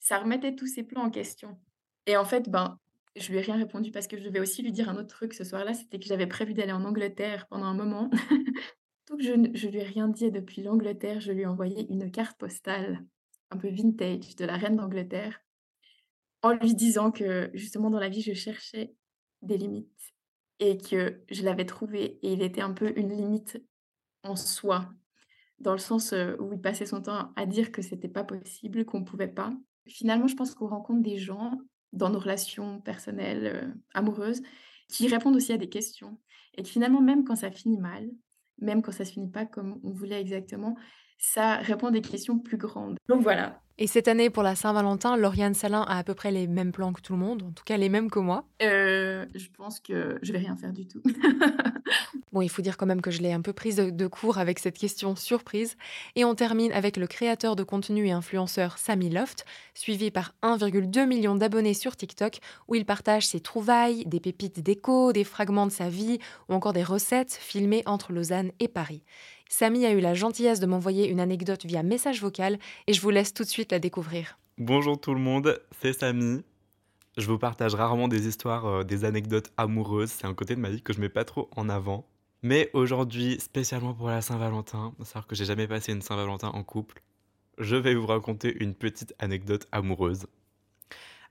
ça 0.00 0.18
remettait 0.18 0.54
tous 0.54 0.66
ses 0.66 0.84
plans 0.84 1.02
en 1.02 1.10
question. 1.10 1.58
Et 2.06 2.16
en 2.16 2.24
fait, 2.24 2.48
ben, 2.48 2.78
je 3.16 3.30
lui 3.30 3.38
ai 3.38 3.40
rien 3.40 3.56
répondu 3.56 3.90
parce 3.90 4.06
que 4.06 4.16
je 4.16 4.24
devais 4.24 4.40
aussi 4.40 4.62
lui 4.62 4.72
dire 4.72 4.88
un 4.88 4.96
autre 4.96 5.14
truc 5.14 5.34
ce 5.34 5.44
soir-là, 5.44 5.74
c'était 5.74 5.98
que 5.98 6.06
j'avais 6.06 6.26
prévu 6.26 6.54
d'aller 6.54 6.72
en 6.72 6.84
Angleterre 6.84 7.46
pendant 7.48 7.66
un 7.66 7.74
moment. 7.74 8.10
Donc 9.08 9.20
je 9.20 9.32
ne 9.32 9.48
lui 9.48 9.78
ai 9.78 9.84
rien 9.84 10.08
dit 10.08 10.26
et 10.26 10.30
depuis 10.30 10.62
l'Angleterre, 10.62 11.20
je 11.20 11.32
lui 11.32 11.42
ai 11.42 11.46
envoyé 11.46 11.86
une 11.90 12.10
carte 12.10 12.38
postale 12.38 13.04
un 13.50 13.56
peu 13.56 13.68
vintage 13.68 14.34
de 14.36 14.44
la 14.44 14.56
reine 14.56 14.76
d'Angleterre 14.76 15.40
en 16.42 16.52
lui 16.52 16.74
disant 16.74 17.10
que 17.10 17.50
justement 17.54 17.90
dans 17.90 17.98
la 17.98 18.08
vie, 18.08 18.22
je 18.22 18.34
cherchais 18.34 18.94
des 19.42 19.56
limites 19.56 20.14
et 20.58 20.78
que 20.78 21.20
je 21.30 21.42
l'avais 21.42 21.66
trouvé 21.66 22.18
et 22.22 22.32
il 22.32 22.42
était 22.42 22.60
un 22.62 22.72
peu 22.72 22.92
une 22.96 23.14
limite 23.14 23.62
en 24.22 24.36
soi, 24.36 24.88
dans 25.58 25.72
le 25.72 25.78
sens 25.78 26.12
où 26.38 26.52
il 26.52 26.60
passait 26.60 26.86
son 26.86 27.02
temps 27.02 27.32
à 27.36 27.46
dire 27.46 27.72
que 27.72 27.82
c'était 27.82 28.08
pas 28.08 28.24
possible, 28.24 28.84
qu'on 28.84 29.04
pouvait 29.04 29.28
pas. 29.28 29.52
Finalement, 29.86 30.26
je 30.26 30.34
pense 30.34 30.54
qu'on 30.54 30.66
rencontre 30.66 31.02
des 31.02 31.18
gens 31.18 31.58
dans 31.92 32.10
nos 32.10 32.18
relations 32.18 32.80
personnelles, 32.80 33.74
amoureuses, 33.94 34.42
qui 34.88 35.08
répondent 35.08 35.36
aussi 35.36 35.52
à 35.52 35.58
des 35.58 35.68
questions 35.68 36.18
et 36.54 36.62
que 36.62 36.68
finalement, 36.68 37.00
même 37.00 37.24
quand 37.24 37.36
ça 37.36 37.50
finit 37.50 37.78
mal, 37.78 38.10
même 38.58 38.82
quand 38.82 38.92
ça 38.92 39.04
se 39.04 39.12
finit 39.12 39.30
pas 39.30 39.46
comme 39.46 39.80
on 39.82 39.90
voulait 39.90 40.20
exactement, 40.20 40.76
ça 41.18 41.56
répond 41.56 41.88
à 41.88 41.90
des 41.90 42.02
questions 42.02 42.38
plus 42.38 42.56
grandes. 42.56 42.96
Donc 43.08 43.22
voilà. 43.22 43.62
Et 43.78 43.86
cette 43.86 44.08
année, 44.08 44.30
pour 44.30 44.42
la 44.42 44.56
Saint-Valentin, 44.56 45.18
Lauriane 45.18 45.52
Salin 45.52 45.82
a 45.82 45.98
à 45.98 46.02
peu 46.02 46.14
près 46.14 46.30
les 46.30 46.46
mêmes 46.46 46.72
plans 46.72 46.94
que 46.94 47.02
tout 47.02 47.12
le 47.12 47.18
monde, 47.18 47.42
en 47.42 47.50
tout 47.50 47.64
cas 47.64 47.76
les 47.76 47.90
mêmes 47.90 48.10
que 48.10 48.18
moi. 48.18 48.44
Euh, 48.62 49.26
je 49.34 49.48
pense 49.54 49.80
que 49.80 50.18
je 50.22 50.32
vais 50.32 50.38
rien 50.38 50.56
faire 50.56 50.72
du 50.72 50.88
tout. 50.88 51.02
bon, 52.32 52.40
il 52.40 52.48
faut 52.48 52.62
dire 52.62 52.78
quand 52.78 52.86
même 52.86 53.02
que 53.02 53.10
je 53.10 53.20
l'ai 53.20 53.32
un 53.32 53.42
peu 53.42 53.52
prise 53.52 53.76
de, 53.76 54.06
court 54.06 54.38
avec 54.38 54.60
cette 54.60 54.78
question 54.78 55.14
surprise. 55.14 55.76
Et 56.14 56.24
on 56.24 56.34
termine 56.34 56.72
avec 56.72 56.96
le 56.96 57.06
créateur 57.06 57.54
de 57.54 57.64
contenu 57.64 58.06
et 58.06 58.12
influenceur 58.12 58.78
Samy 58.78 59.10
Loft, 59.10 59.44
suivi 59.74 60.10
par 60.10 60.34
1,2 60.42 61.06
million 61.06 61.34
d'abonnés 61.34 61.74
sur 61.74 61.96
TikTok, 61.96 62.38
où 62.68 62.76
il 62.76 62.86
partage 62.86 63.26
ses 63.26 63.40
trouvailles, 63.40 64.06
des 64.06 64.20
pépites 64.20 64.60
d'écho, 64.60 65.12
des 65.12 65.24
fragments 65.24 65.66
de 65.66 65.72
sa 65.72 65.90
vie 65.90 66.18
ou 66.48 66.54
encore 66.54 66.72
des 66.72 66.82
recettes 66.82 67.34
filmées 67.38 67.82
entre 67.84 68.14
Lausanne 68.14 68.52
et 68.58 68.68
Paris. 68.68 69.02
Samy 69.48 69.86
a 69.86 69.92
eu 69.92 70.00
la 70.00 70.14
gentillesse 70.14 70.60
de 70.60 70.66
m'envoyer 70.66 71.08
une 71.08 71.20
anecdote 71.20 71.64
via 71.64 71.82
message 71.82 72.20
vocal 72.20 72.58
et 72.86 72.92
je 72.92 73.00
vous 73.00 73.10
laisse 73.10 73.32
tout 73.32 73.44
de 73.44 73.48
suite 73.48 73.72
la 73.72 73.78
découvrir. 73.78 74.38
Bonjour 74.58 75.00
tout 75.00 75.14
le 75.14 75.20
monde, 75.20 75.60
c'est 75.80 75.92
Samy. 75.92 76.42
Je 77.16 77.26
vous 77.26 77.38
partage 77.38 77.74
rarement 77.74 78.08
des 78.08 78.26
histoires, 78.26 78.66
euh, 78.66 78.84
des 78.84 79.04
anecdotes 79.04 79.52
amoureuses, 79.56 80.10
c'est 80.10 80.26
un 80.26 80.34
côté 80.34 80.54
de 80.54 80.60
ma 80.60 80.68
vie 80.68 80.82
que 80.82 80.92
je 80.92 81.00
mets 81.00 81.08
pas 81.08 81.24
trop 81.24 81.48
en 81.56 81.68
avant. 81.68 82.06
Mais 82.42 82.70
aujourd'hui, 82.74 83.40
spécialement 83.40 83.94
pour 83.94 84.08
la 84.08 84.20
Saint-Valentin, 84.20 84.92
savoir 85.02 85.26
que 85.26 85.34
j'ai 85.34 85.46
jamais 85.46 85.66
passé 85.66 85.92
une 85.92 86.02
Saint-Valentin 86.02 86.48
en 86.48 86.62
couple, 86.62 87.00
je 87.58 87.76
vais 87.76 87.94
vous 87.94 88.06
raconter 88.06 88.54
une 88.60 88.74
petite 88.74 89.14
anecdote 89.18 89.66
amoureuse. 89.72 90.26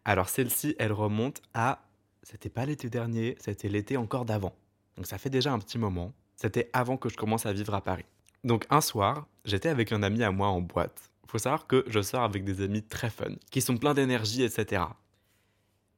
Alors 0.06 0.30
celle-ci, 0.30 0.76
elle 0.80 0.94
remonte 0.94 1.42
à... 1.54 1.84
C'était 2.24 2.50
pas 2.50 2.66
l'été 2.66 2.90
dernier, 2.90 3.36
c'était 3.40 3.70
l'été 3.70 3.98
encore 3.98 4.26
d'avant. 4.26 4.56
Donc 4.98 5.06
ça 5.06 5.18
fait 5.18 5.30
déjà 5.30 5.52
un 5.52 5.60
petit 5.60 5.78
moment. 5.78 6.14
C'était 6.36 6.70
avant 6.74 6.98
que 6.98 7.10
je 7.10 7.18
commence 7.18 7.46
à 7.46 7.54
vivre 7.54 7.74
à 7.74 7.82
Paris. 7.82 8.06
Donc 8.44 8.66
un 8.70 8.82
soir, 8.82 9.28
j'étais 9.46 9.70
avec 9.70 9.92
un 9.92 10.04
ami 10.04 10.24
à 10.24 10.32
moi 10.32 10.48
en 10.48 10.62
boîte. 10.62 11.10
Faut 11.28 11.40
savoir 11.40 11.68
que 11.68 11.84
je 11.88 12.02
sors 12.02 12.22
avec 12.22 12.44
des 12.44 12.62
amis 12.62 12.84
très 12.84 13.10
fun, 13.10 13.32
qui 13.50 13.62
sont 13.62 13.78
pleins 13.78 13.94
d'énergie, 13.94 14.44
etc. 14.44 14.84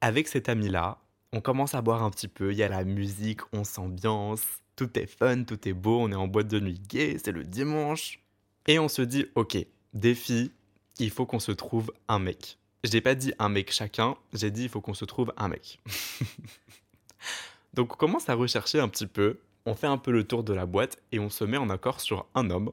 Avec 0.02 0.28
cet 0.28 0.47
ami-là, 0.47 1.00
on 1.34 1.41
commence 1.41 1.76
à 1.76 1.82
boire 1.82 2.04
un 2.04 2.10
petit 2.10 2.28
peu, 2.28 2.52
il 2.52 2.58
y 2.58 2.63
a 2.63 2.69
la 2.69 2.84
musique, 2.84 3.41
on 3.54 3.63
s'ambiance, 3.63 4.43
tout 4.76 4.97
est 4.97 5.08
fun, 5.08 5.43
tout 5.43 5.67
est 5.67 5.73
beau, 5.73 6.00
on 6.00 6.12
est 6.12 6.15
en 6.15 6.28
boîte 6.28 6.47
de 6.47 6.60
nuit 6.60 6.80
gay, 6.80 7.17
c'est 7.23 7.32
le 7.32 7.43
dimanche. 7.43 8.19
Et 8.67 8.80
on 8.80 8.88
se 8.88 9.02
dit, 9.02 9.26
ok, 9.36 9.58
défi, 9.93 10.52
il 11.00 11.12
faut 11.12 11.26
qu'on 11.26 11.39
se 11.39 11.52
trouve 11.52 11.91
un 12.08 12.19
mec. 12.19 12.58
J'ai 12.84 13.02
pas 13.02 13.15
dit 13.15 13.34
un 13.39 13.50
mec 13.50 13.71
chacun, 13.71 14.15
j'ai 14.34 14.52
dit 14.52 14.63
il 14.63 14.69
faut 14.69 14.82
qu'on 14.82 14.93
se 14.93 15.06
trouve 15.06 15.34
un 15.36 15.50
mec. 15.50 15.80
Donc 17.73 17.93
on 17.93 17.97
commence 17.97 18.30
à 18.30 18.34
rechercher 18.34 18.80
un 18.80 18.88
petit 18.88 19.08
peu, 19.08 19.39
on 19.67 19.75
fait 19.75 19.88
un 19.88 19.97
peu 19.97 20.12
le 20.12 20.23
tour 20.23 20.45
de 20.45 20.53
la 20.53 20.65
boîte 20.65 20.97
et 21.12 21.19
on 21.19 21.30
se 21.30 21.43
met 21.43 21.58
en 21.58 21.69
accord 21.69 21.99
sur 21.99 22.25
un 22.36 22.49
homme 22.49 22.71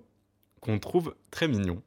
qu'on 0.60 0.78
trouve 0.78 1.16
très 1.32 1.48
mignon. 1.48 1.82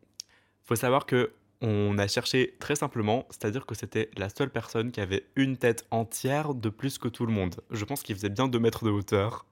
Faut 0.65 0.75
savoir 0.75 1.05
que 1.05 1.31
on 1.61 1.97
a 1.97 2.07
cherché 2.07 2.55
très 2.59 2.75
simplement, 2.75 3.25
c'est-à-dire 3.29 3.65
que 3.65 3.73
c'était 3.73 4.11
la 4.17 4.27
seule 4.27 4.49
personne 4.49 4.91
qui 4.91 4.99
avait 4.99 5.25
une 5.37 5.55
tête 5.55 5.87
entière 5.91 6.53
de 6.53 6.67
plus 6.67 6.97
que 6.97 7.07
tout 7.07 7.25
le 7.25 7.31
monde. 7.31 7.55
Je 7.71 7.85
pense 7.85 8.03
qu'il 8.03 8.15
faisait 8.15 8.29
bien 8.29 8.49
2 8.49 8.59
mètres 8.59 8.83
de 8.83 8.91
hauteur, 8.91 9.45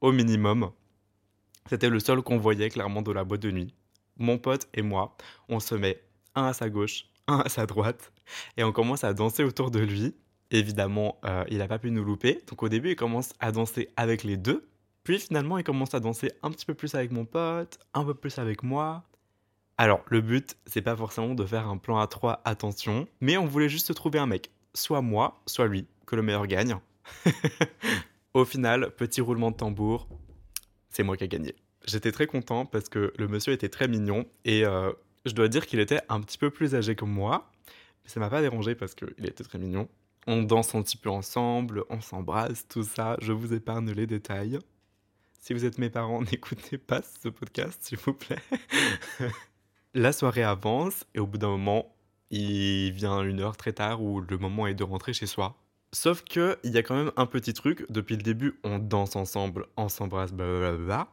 au 0.00 0.10
minimum. 0.10 0.72
C'était 1.70 1.88
le 1.88 2.00
seul 2.00 2.20
qu'on 2.20 2.38
voyait 2.38 2.68
clairement 2.68 3.00
de 3.00 3.12
la 3.12 3.22
boîte 3.22 3.42
de 3.42 3.52
nuit. 3.52 3.74
Mon 4.16 4.38
pote 4.38 4.68
et 4.74 4.82
moi, 4.82 5.16
on 5.48 5.60
se 5.60 5.76
met 5.76 6.02
un 6.34 6.46
à 6.46 6.52
sa 6.52 6.68
gauche, 6.68 7.06
un 7.28 7.38
à 7.38 7.48
sa 7.48 7.64
droite, 7.64 8.12
et 8.56 8.64
on 8.64 8.72
commence 8.72 9.04
à 9.04 9.14
danser 9.14 9.44
autour 9.44 9.70
de 9.70 9.78
lui. 9.78 10.16
Évidemment, 10.50 11.20
euh, 11.24 11.44
il 11.48 11.58
n'a 11.58 11.68
pas 11.68 11.78
pu 11.78 11.92
nous 11.92 12.04
louper, 12.04 12.42
donc 12.48 12.64
au 12.64 12.68
début, 12.68 12.90
il 12.90 12.96
commence 12.96 13.32
à 13.38 13.52
danser 13.52 13.88
avec 13.96 14.24
les 14.24 14.36
deux, 14.36 14.68
puis 15.06 15.20
finalement, 15.20 15.56
il 15.56 15.62
commence 15.62 15.94
à 15.94 16.00
danser 16.00 16.32
un 16.42 16.50
petit 16.50 16.66
peu 16.66 16.74
plus 16.74 16.96
avec 16.96 17.12
mon 17.12 17.24
pote, 17.24 17.78
un 17.94 18.04
peu 18.04 18.12
plus 18.12 18.40
avec 18.40 18.64
moi. 18.64 19.04
Alors, 19.78 20.00
le 20.08 20.20
but, 20.20 20.56
c'est 20.66 20.82
pas 20.82 20.96
forcément 20.96 21.36
de 21.36 21.46
faire 21.46 21.68
un 21.68 21.76
plan 21.76 22.00
à 22.00 22.08
trois, 22.08 22.42
attention, 22.44 23.06
mais 23.20 23.36
on 23.36 23.46
voulait 23.46 23.68
juste 23.68 23.94
trouver 23.94 24.18
un 24.18 24.26
mec, 24.26 24.50
soit 24.74 25.02
moi, 25.02 25.40
soit 25.46 25.68
lui, 25.68 25.86
que 26.06 26.16
le 26.16 26.22
meilleur 26.22 26.48
gagne. 26.48 26.76
Au 28.34 28.44
final, 28.44 28.90
petit 28.96 29.20
roulement 29.20 29.52
de 29.52 29.56
tambour, 29.56 30.08
c'est 30.88 31.04
moi 31.04 31.16
qui 31.16 31.22
ai 31.22 31.28
gagné. 31.28 31.54
J'étais 31.84 32.10
très 32.10 32.26
content 32.26 32.66
parce 32.66 32.88
que 32.88 33.12
le 33.16 33.28
monsieur 33.28 33.52
était 33.52 33.68
très 33.68 33.86
mignon 33.86 34.26
et 34.44 34.64
euh, 34.64 34.90
je 35.24 35.34
dois 35.34 35.46
dire 35.46 35.68
qu'il 35.68 35.78
était 35.78 36.00
un 36.08 36.20
petit 36.20 36.36
peu 36.36 36.50
plus 36.50 36.74
âgé 36.74 36.96
que 36.96 37.04
moi, 37.04 37.48
mais 38.02 38.10
ça 38.10 38.18
m'a 38.18 38.28
pas 38.28 38.40
dérangé 38.40 38.74
parce 38.74 38.96
qu'il 38.96 39.24
était 39.24 39.44
très 39.44 39.60
mignon. 39.60 39.88
On 40.26 40.42
danse 40.42 40.74
un 40.74 40.82
petit 40.82 40.96
peu 40.96 41.10
ensemble, 41.10 41.84
on 41.90 42.00
s'embrasse, 42.00 42.66
tout 42.66 42.82
ça, 42.82 43.16
je 43.22 43.32
vous 43.32 43.54
épargne 43.54 43.92
les 43.92 44.08
détails. 44.08 44.58
Si 45.46 45.54
vous 45.54 45.64
êtes 45.64 45.78
mes 45.78 45.90
parents, 45.90 46.22
n'écoutez 46.32 46.76
pas 46.76 47.02
ce 47.22 47.28
podcast, 47.28 47.80
s'il 47.80 47.98
vous 47.98 48.14
plaît. 48.14 48.42
la 49.94 50.12
soirée 50.12 50.42
avance 50.42 51.04
et 51.14 51.20
au 51.20 51.26
bout 51.28 51.38
d'un 51.38 51.50
moment, 51.50 51.94
il 52.32 52.90
vient 52.90 53.22
une 53.22 53.38
heure 53.38 53.56
très 53.56 53.72
tard 53.72 54.02
où 54.02 54.20
le 54.20 54.38
moment 54.38 54.66
est 54.66 54.74
de 54.74 54.82
rentrer 54.82 55.12
chez 55.12 55.26
soi. 55.28 55.54
Sauf 55.92 56.24
que 56.24 56.58
il 56.64 56.72
y 56.72 56.78
a 56.78 56.82
quand 56.82 56.96
même 56.96 57.12
un 57.16 57.26
petit 57.26 57.52
truc. 57.52 57.86
Depuis 57.90 58.16
le 58.16 58.22
début, 58.22 58.58
on 58.64 58.80
danse 58.80 59.14
ensemble, 59.14 59.66
on 59.76 59.88
s'embrasse, 59.88 60.32
blablabla. 60.32 61.06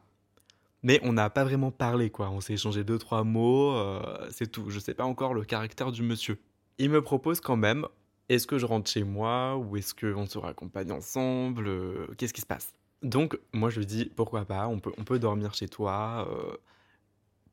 Mais 0.82 0.98
on 1.04 1.12
n'a 1.12 1.30
pas 1.30 1.44
vraiment 1.44 1.70
parlé, 1.70 2.10
quoi. 2.10 2.28
On 2.30 2.40
s'est 2.40 2.54
échangé 2.54 2.82
deux, 2.82 2.98
trois 2.98 3.22
mots, 3.22 3.76
euh, 3.76 4.02
c'est 4.32 4.50
tout. 4.50 4.68
Je 4.68 4.80
sais 4.80 4.94
pas 4.94 5.04
encore 5.04 5.32
le 5.34 5.44
caractère 5.44 5.92
du 5.92 6.02
monsieur. 6.02 6.40
Il 6.78 6.90
me 6.90 7.02
propose 7.02 7.40
quand 7.40 7.56
même 7.56 7.86
est-ce 8.28 8.48
que 8.48 8.58
je 8.58 8.66
rentre 8.66 8.90
chez 8.90 9.04
moi 9.04 9.56
ou 9.56 9.76
est-ce 9.76 9.94
qu'on 9.94 10.26
se 10.26 10.38
raccompagne 10.38 10.90
ensemble 10.90 11.68
euh, 11.68 12.08
Qu'est-ce 12.18 12.34
qui 12.34 12.40
se 12.40 12.46
passe? 12.46 12.74
Donc, 13.04 13.38
moi, 13.52 13.70
je 13.70 13.78
lui 13.78 13.86
dis, 13.86 14.10
pourquoi 14.16 14.44
pas, 14.46 14.66
on 14.66 14.80
peut, 14.80 14.92
on 14.98 15.04
peut 15.04 15.18
dormir 15.18 15.54
chez 15.54 15.68
toi. 15.68 16.26
Euh. 16.30 16.56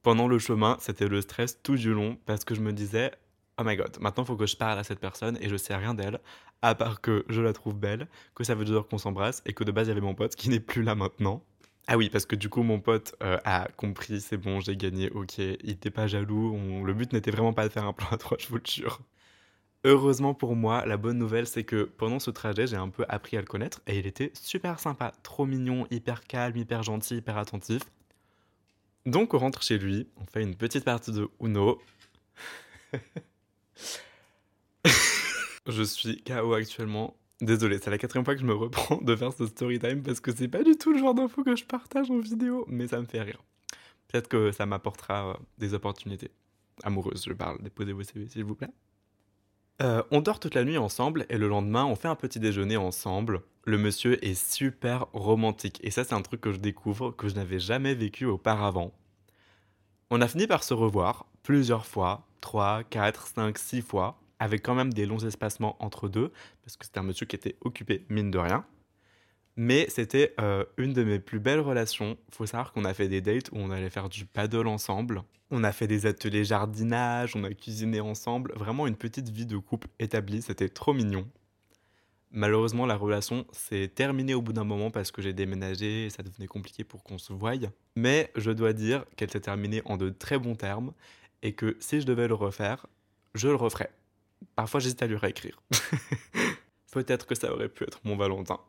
Pendant 0.02 0.28
le 0.28 0.40
chemin, 0.40 0.78
c'était 0.80 1.08
le 1.08 1.22
stress 1.22 1.62
tout 1.62 1.76
du 1.76 1.94
long 1.94 2.18
parce 2.26 2.44
que 2.44 2.56
je 2.56 2.62
me 2.62 2.74
disais, 2.74 3.12
oh 3.60 3.64
my 3.64 3.76
god, 3.76 4.00
maintenant, 4.00 4.26
faut 4.26 4.38
que 4.38 4.48
je 4.48 4.56
parle 4.56 4.80
à 4.80 4.84
cette 4.84 5.00
personne 5.00 5.38
et 5.42 5.50
je 5.50 5.58
sais 5.58 5.76
rien 5.76 5.94
d'elle, 5.94 6.20
à 6.62 6.74
part 6.74 7.02
que 7.02 7.26
je 7.30 7.42
la 7.42 7.54
trouve 7.54 7.76
belle, 7.78 8.08
que 8.34 8.44
ça 8.44 8.56
veut 8.56 8.66
dire 8.66 8.88
qu'on 8.88 8.98
s'embrasse 8.98 9.44
et 9.46 9.54
que 9.54 9.64
de 9.64 9.72
base, 9.72 9.88
il 9.88 9.90
y 9.90 9.92
avait 9.92 10.02
mon 10.02 10.16
pote 10.16 10.36
qui 10.36 10.50
n'est 10.50 10.60
plus 10.60 10.84
là 10.84 10.96
maintenant. 10.96 11.44
Ah 11.88 11.98
oui, 11.98 12.10
parce 12.10 12.26
que 12.26 12.36
du 12.36 12.48
coup, 12.50 12.64
mon 12.64 12.80
pote 12.80 13.16
euh, 13.22 13.38
a 13.44 13.68
compris, 13.76 14.22
c'est 14.22 14.38
bon, 14.38 14.60
j'ai 14.62 14.78
gagné, 14.78 15.10
ok, 15.12 15.38
il 15.38 15.58
n'était 15.66 15.92
pas 15.92 16.08
jaloux. 16.08 16.56
Le 16.86 16.94
but 16.94 17.12
n'était 17.12 17.32
vraiment 17.32 17.54
pas 17.54 17.68
de 17.68 17.74
faire 17.74 17.86
un 17.86 17.94
plan 17.94 18.08
à 18.12 18.18
trois, 18.18 18.38
je 18.40 18.48
vous 18.48 18.56
le 18.56 18.66
jure. 18.66 19.02
Heureusement 19.84 20.36
pour 20.36 20.56
moi, 20.56 20.86
la 20.86 20.98
bonne 20.98 21.18
nouvelle, 21.18 21.48
c'est 21.48 21.64
que 21.64 21.84
pendant 21.84 22.20
ce 22.20 22.30
trajet, 22.30 22.68
j'ai 22.68 22.76
un 22.76 22.90
peu 22.90 23.04
appris 23.10 23.36
à 23.38 23.42
le 23.42 23.48
connaître 23.48 23.82
et 23.88 23.98
il 23.98 24.06
était 24.06 24.32
super 24.36 24.80
sympa, 24.80 25.12
trop 25.24 25.48
mignon, 25.48 25.88
hyper 25.90 26.28
calme, 26.28 26.56
hyper 26.56 26.84
gentil, 26.84 27.16
hyper 27.18 27.38
attentif. 27.38 27.82
Donc 29.08 29.34
on 29.34 29.40
rentre 29.40 29.64
chez 29.64 29.80
lui, 29.80 30.08
on 30.18 30.26
fait 30.26 30.44
une 30.44 30.56
petite 30.56 30.86
partie 30.86 31.12
de 31.12 31.28
Uno. 31.42 31.82
je 35.68 35.84
suis 35.84 36.24
KO 36.24 36.54
actuellement. 36.54 37.18
Désolé, 37.42 37.80
c'est 37.80 37.90
la 37.90 37.98
quatrième 37.98 38.24
fois 38.24 38.36
que 38.36 38.42
je 38.42 38.46
me 38.46 38.54
reprends 38.54 38.98
de 39.02 39.16
faire 39.16 39.34
ce 39.34 39.48
story 39.48 39.80
time 39.80 40.04
parce 40.04 40.20
que 40.20 40.32
c'est 40.32 40.48
pas 40.48 40.62
du 40.62 40.76
tout 40.76 40.94
le 40.94 41.00
genre 41.00 41.16
d'infos 41.16 41.44
que 41.44 41.56
je 41.56 41.66
partage 41.66 42.12
en 42.12 42.20
vidéo, 42.20 42.66
mais 42.68 42.88
ça 42.88 43.02
me 43.02 43.08
fait 43.08 43.22
rire. 43.22 43.44
Peut-être 44.08 44.28
que 44.28 44.52
ça 44.52 44.68
m'apportera 44.68 45.32
euh, 45.32 45.34
des 45.58 45.74
opportunités 45.74 46.30
amoureuses, 46.84 47.24
je 47.26 47.34
parle. 47.34 47.60
Déposez 47.64 47.94
vos 47.94 48.04
CV 48.04 48.28
s'il 48.28 48.44
vous 48.44 48.54
plaît. 48.54 48.70
Euh, 49.82 50.04
on 50.12 50.22
dort 50.22 50.40
toute 50.40 50.54
la 50.54 50.64
nuit 50.64 50.78
ensemble 50.78 51.26
et 51.30 51.38
le 51.38 51.48
lendemain, 51.48 51.86
on 51.86 51.96
fait 51.96 52.08
un 52.08 52.16
petit 52.16 52.40
déjeuner 52.40 52.78
ensemble. 52.78 53.42
Le 53.66 53.80
monsieur 53.80 54.24
est 54.24 54.36
super 54.36 55.08
romantique 55.14 55.80
et 55.82 55.90
ça, 55.90 56.04
c'est 56.04 56.14
un 56.14 56.22
truc 56.22 56.42
que 56.42 56.52
je 56.52 56.60
découvre 56.60 57.12
que 57.12 57.28
je 57.28 57.36
n'avais 57.36 57.60
jamais 57.60 57.96
vécu 57.96 58.26
auparavant. 58.26 58.92
On 60.12 60.22
a 60.22 60.28
fini 60.28 60.46
par 60.46 60.64
se 60.64 60.76
revoir 60.76 61.26
plusieurs 61.42 61.88
fois, 61.88 62.28
3, 62.42 62.84
4, 62.84 63.28
5, 63.28 63.58
6 63.58 63.82
fois, 63.82 64.20
avec 64.38 64.62
quand 64.62 64.76
même 64.76 64.94
des 64.94 65.08
longs 65.08 65.26
espacements 65.26 65.78
entre 65.80 66.08
deux, 66.10 66.32
parce 66.64 66.78
que 66.78 66.86
c'était 66.86 67.00
un 67.00 67.04
monsieur 67.04 67.26
qui 67.26 67.36
était 67.36 67.56
occupé, 67.62 68.06
mine 68.10 68.30
de 68.30 68.38
rien. 68.38 68.66
Mais 69.58 69.88
c'était 69.90 70.34
euh, 70.40 70.64
une 70.78 70.94
de 70.94 71.04
mes 71.04 71.20
plus 71.20 71.40
belles 71.40 71.60
relations. 71.60 72.18
Faut 72.32 72.46
savoir 72.46 72.72
qu'on 72.72 72.86
a 72.86 72.94
fait 72.94 73.08
des 73.08 73.22
dates 73.22 73.50
où 73.52 73.58
on 73.58 73.72
allait 73.72 73.90
faire 73.90 74.10
du 74.10 74.26
paddle 74.26 74.68
ensemble. 74.68 75.24
On 75.50 75.64
a 75.64 75.72
fait 75.74 75.88
des 75.88 76.06
ateliers 76.06 76.46
jardinage, 76.46 77.36
on 77.36 77.44
a 77.44 77.54
cuisiné 77.54 78.00
ensemble. 78.00 78.54
Vraiment 78.56 78.88
une 78.88 78.96
petite 78.96 79.30
vie 79.30 79.46
de 79.46 79.58
couple 79.58 79.88
établie, 80.00 80.42
c'était 80.42 80.70
trop 80.70 80.94
mignon. 80.94 81.28
Malheureusement, 82.34 82.86
la 82.86 82.96
relation 82.96 83.46
s'est 83.52 83.90
terminée 83.94 84.34
au 84.34 84.42
bout 84.42 84.54
d'un 84.54 84.64
moment 84.64 84.90
parce 84.90 85.12
que 85.12 85.22
j'ai 85.22 85.34
déménagé 85.34 86.06
et 86.06 86.10
ça 86.10 86.24
devenait 86.24 86.48
compliqué 86.48 86.86
pour 86.86 87.04
qu'on 87.04 87.18
se 87.18 87.34
voie. 87.34 87.56
Mais 87.98 88.32
je 88.38 88.52
dois 88.52 88.72
dire 88.72 89.04
qu'elle 89.18 89.30
s'est 89.30 89.42
terminée 89.42 89.82
en 89.84 89.98
de 89.98 90.10
très 90.10 90.40
bons 90.40 90.56
termes 90.56 90.94
et 91.42 91.54
que 91.54 91.76
si 91.82 92.00
je 92.00 92.06
devais 92.06 92.30
le 92.30 92.34
refaire, 92.34 92.88
je 93.36 93.50
le 93.50 93.56
referais. 93.56 93.92
Parfois, 94.56 94.80
j'hésite 94.80 95.02
à 95.02 95.08
lui 95.08 95.18
réécrire. 95.18 95.62
Peut-être 96.92 97.28
que 97.28 97.36
ça 97.36 97.52
aurait 97.54 97.70
pu 97.70 97.84
être 97.84 98.00
mon 98.06 98.16
Valentin. 98.16 98.60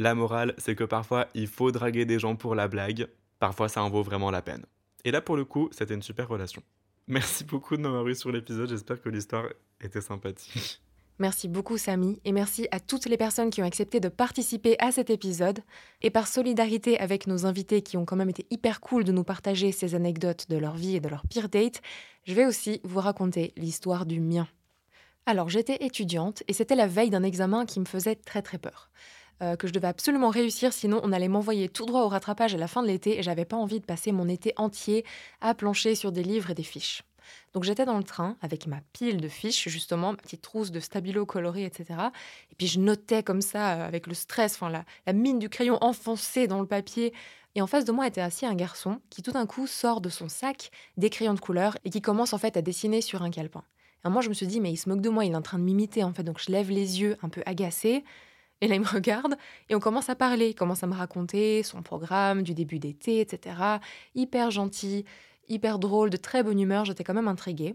La 0.00 0.14
morale, 0.14 0.54
c'est 0.56 0.74
que 0.74 0.84
parfois 0.84 1.28
il 1.34 1.46
faut 1.46 1.72
draguer 1.72 2.06
des 2.06 2.18
gens 2.18 2.34
pour 2.34 2.54
la 2.54 2.68
blague, 2.68 3.06
parfois 3.38 3.68
ça 3.68 3.82
en 3.82 3.90
vaut 3.90 4.02
vraiment 4.02 4.30
la 4.30 4.40
peine. 4.40 4.64
Et 5.04 5.10
là 5.10 5.20
pour 5.20 5.36
le 5.36 5.44
coup, 5.44 5.68
c'était 5.72 5.92
une 5.92 6.00
super 6.00 6.26
relation. 6.26 6.62
Merci 7.06 7.44
beaucoup 7.44 7.76
de 7.76 7.82
m'avoir 7.82 8.08
eu 8.08 8.14
sur 8.14 8.32
l'épisode, 8.32 8.70
j'espère 8.70 9.02
que 9.02 9.10
l'histoire 9.10 9.44
était 9.78 10.00
sympathique. 10.00 10.80
Merci 11.18 11.48
beaucoup 11.48 11.76
Samy 11.76 12.18
et 12.24 12.32
merci 12.32 12.66
à 12.70 12.80
toutes 12.80 13.04
les 13.04 13.18
personnes 13.18 13.50
qui 13.50 13.60
ont 13.60 13.66
accepté 13.66 14.00
de 14.00 14.08
participer 14.08 14.74
à 14.78 14.90
cet 14.90 15.10
épisode. 15.10 15.58
Et 16.00 16.08
par 16.08 16.28
solidarité 16.28 16.98
avec 16.98 17.26
nos 17.26 17.44
invités 17.44 17.82
qui 17.82 17.98
ont 17.98 18.06
quand 18.06 18.16
même 18.16 18.30
été 18.30 18.46
hyper 18.48 18.80
cool 18.80 19.04
de 19.04 19.12
nous 19.12 19.22
partager 19.22 19.70
ces 19.70 19.94
anecdotes 19.94 20.48
de 20.48 20.56
leur 20.56 20.76
vie 20.76 20.96
et 20.96 21.00
de 21.00 21.10
leur 21.10 21.26
pire 21.26 21.50
date, 21.50 21.82
je 22.24 22.32
vais 22.32 22.46
aussi 22.46 22.80
vous 22.84 23.00
raconter 23.00 23.52
l'histoire 23.58 24.06
du 24.06 24.18
mien. 24.18 24.48
Alors 25.26 25.50
j'étais 25.50 25.84
étudiante 25.84 26.42
et 26.48 26.54
c'était 26.54 26.74
la 26.74 26.86
veille 26.86 27.10
d'un 27.10 27.22
examen 27.22 27.66
qui 27.66 27.80
me 27.80 27.84
faisait 27.84 28.16
très 28.16 28.40
très 28.40 28.56
peur. 28.56 28.90
Euh, 29.42 29.56
que 29.56 29.66
je 29.66 29.72
devais 29.72 29.88
absolument 29.88 30.28
réussir, 30.28 30.72
sinon 30.72 31.00
on 31.02 31.12
allait 31.12 31.28
m'envoyer 31.28 31.70
tout 31.70 31.86
droit 31.86 32.02
au 32.02 32.08
rattrapage 32.08 32.54
à 32.54 32.58
la 32.58 32.68
fin 32.68 32.82
de 32.82 32.88
l'été 32.88 33.18
et 33.18 33.22
j'avais 33.22 33.46
pas 33.46 33.56
envie 33.56 33.80
de 33.80 33.86
passer 33.86 34.12
mon 34.12 34.28
été 34.28 34.52
entier 34.56 35.02
à 35.40 35.54
plancher 35.54 35.94
sur 35.94 36.12
des 36.12 36.22
livres 36.22 36.50
et 36.50 36.54
des 36.54 36.62
fiches. 36.62 37.04
Donc 37.54 37.64
j'étais 37.64 37.86
dans 37.86 37.96
le 37.96 38.04
train 38.04 38.36
avec 38.42 38.66
ma 38.66 38.80
pile 38.92 39.18
de 39.18 39.28
fiches, 39.28 39.68
justement, 39.68 40.10
ma 40.12 40.18
petite 40.18 40.42
trousse 40.42 40.70
de 40.70 40.78
stabilo 40.78 41.24
coloré, 41.24 41.64
etc. 41.64 42.00
Et 42.52 42.54
puis 42.54 42.66
je 42.66 42.80
notais 42.80 43.22
comme 43.22 43.40
ça, 43.40 43.76
euh, 43.76 43.86
avec 43.86 44.06
le 44.06 44.14
stress, 44.14 44.54
enfin 44.56 44.68
la, 44.68 44.84
la 45.06 45.14
mine 45.14 45.38
du 45.38 45.48
crayon 45.48 45.78
enfoncée 45.80 46.46
dans 46.46 46.60
le 46.60 46.66
papier. 46.66 47.14
Et 47.54 47.62
en 47.62 47.66
face 47.66 47.86
de 47.86 47.92
moi 47.92 48.06
était 48.06 48.20
assis 48.20 48.44
un 48.44 48.54
garçon 48.54 49.00
qui 49.08 49.22
tout 49.22 49.32
d'un 49.32 49.46
coup 49.46 49.66
sort 49.66 50.02
de 50.02 50.10
son 50.10 50.28
sac 50.28 50.70
des 50.98 51.08
crayons 51.08 51.34
de 51.34 51.40
couleur 51.40 51.78
et 51.84 51.90
qui 51.90 52.02
commence 52.02 52.34
en 52.34 52.38
fait 52.38 52.58
à 52.58 52.62
dessiner 52.62 53.00
sur 53.00 53.22
un 53.22 53.30
calepin. 53.30 53.64
Et 54.04 54.08
moi 54.10 54.20
je 54.20 54.28
me 54.28 54.34
suis 54.34 54.46
dit, 54.46 54.60
mais 54.60 54.70
il 54.70 54.76
se 54.76 54.88
moque 54.88 55.00
de 55.00 55.08
moi, 55.08 55.24
il 55.24 55.32
est 55.32 55.36
en 55.36 55.42
train 55.42 55.58
de 55.58 55.64
m'imiter 55.64 56.04
en 56.04 56.12
fait. 56.12 56.22
Donc 56.24 56.40
je 56.44 56.52
lève 56.52 56.70
les 56.70 57.00
yeux 57.00 57.16
un 57.22 57.30
peu 57.30 57.42
agacé. 57.46 58.04
Et 58.60 58.68
là, 58.68 58.74
il 58.74 58.80
me 58.80 58.86
regarde 58.94 59.36
et 59.68 59.74
on 59.74 59.80
commence 59.80 60.08
à 60.08 60.14
parler. 60.14 60.48
Il 60.48 60.54
commence 60.54 60.82
à 60.82 60.86
me 60.86 60.94
raconter 60.94 61.62
son 61.62 61.82
programme 61.82 62.42
du 62.42 62.54
début 62.54 62.78
d'été, 62.78 63.20
etc. 63.20 63.56
Hyper 64.14 64.50
gentil 64.50 65.04
hyper 65.50 65.78
drôle, 65.78 66.08
de 66.08 66.16
très 66.16 66.42
bonne 66.42 66.60
humeur, 66.60 66.86
j'étais 66.86 67.04
quand 67.04 67.14
même 67.14 67.28
intriguée. 67.28 67.74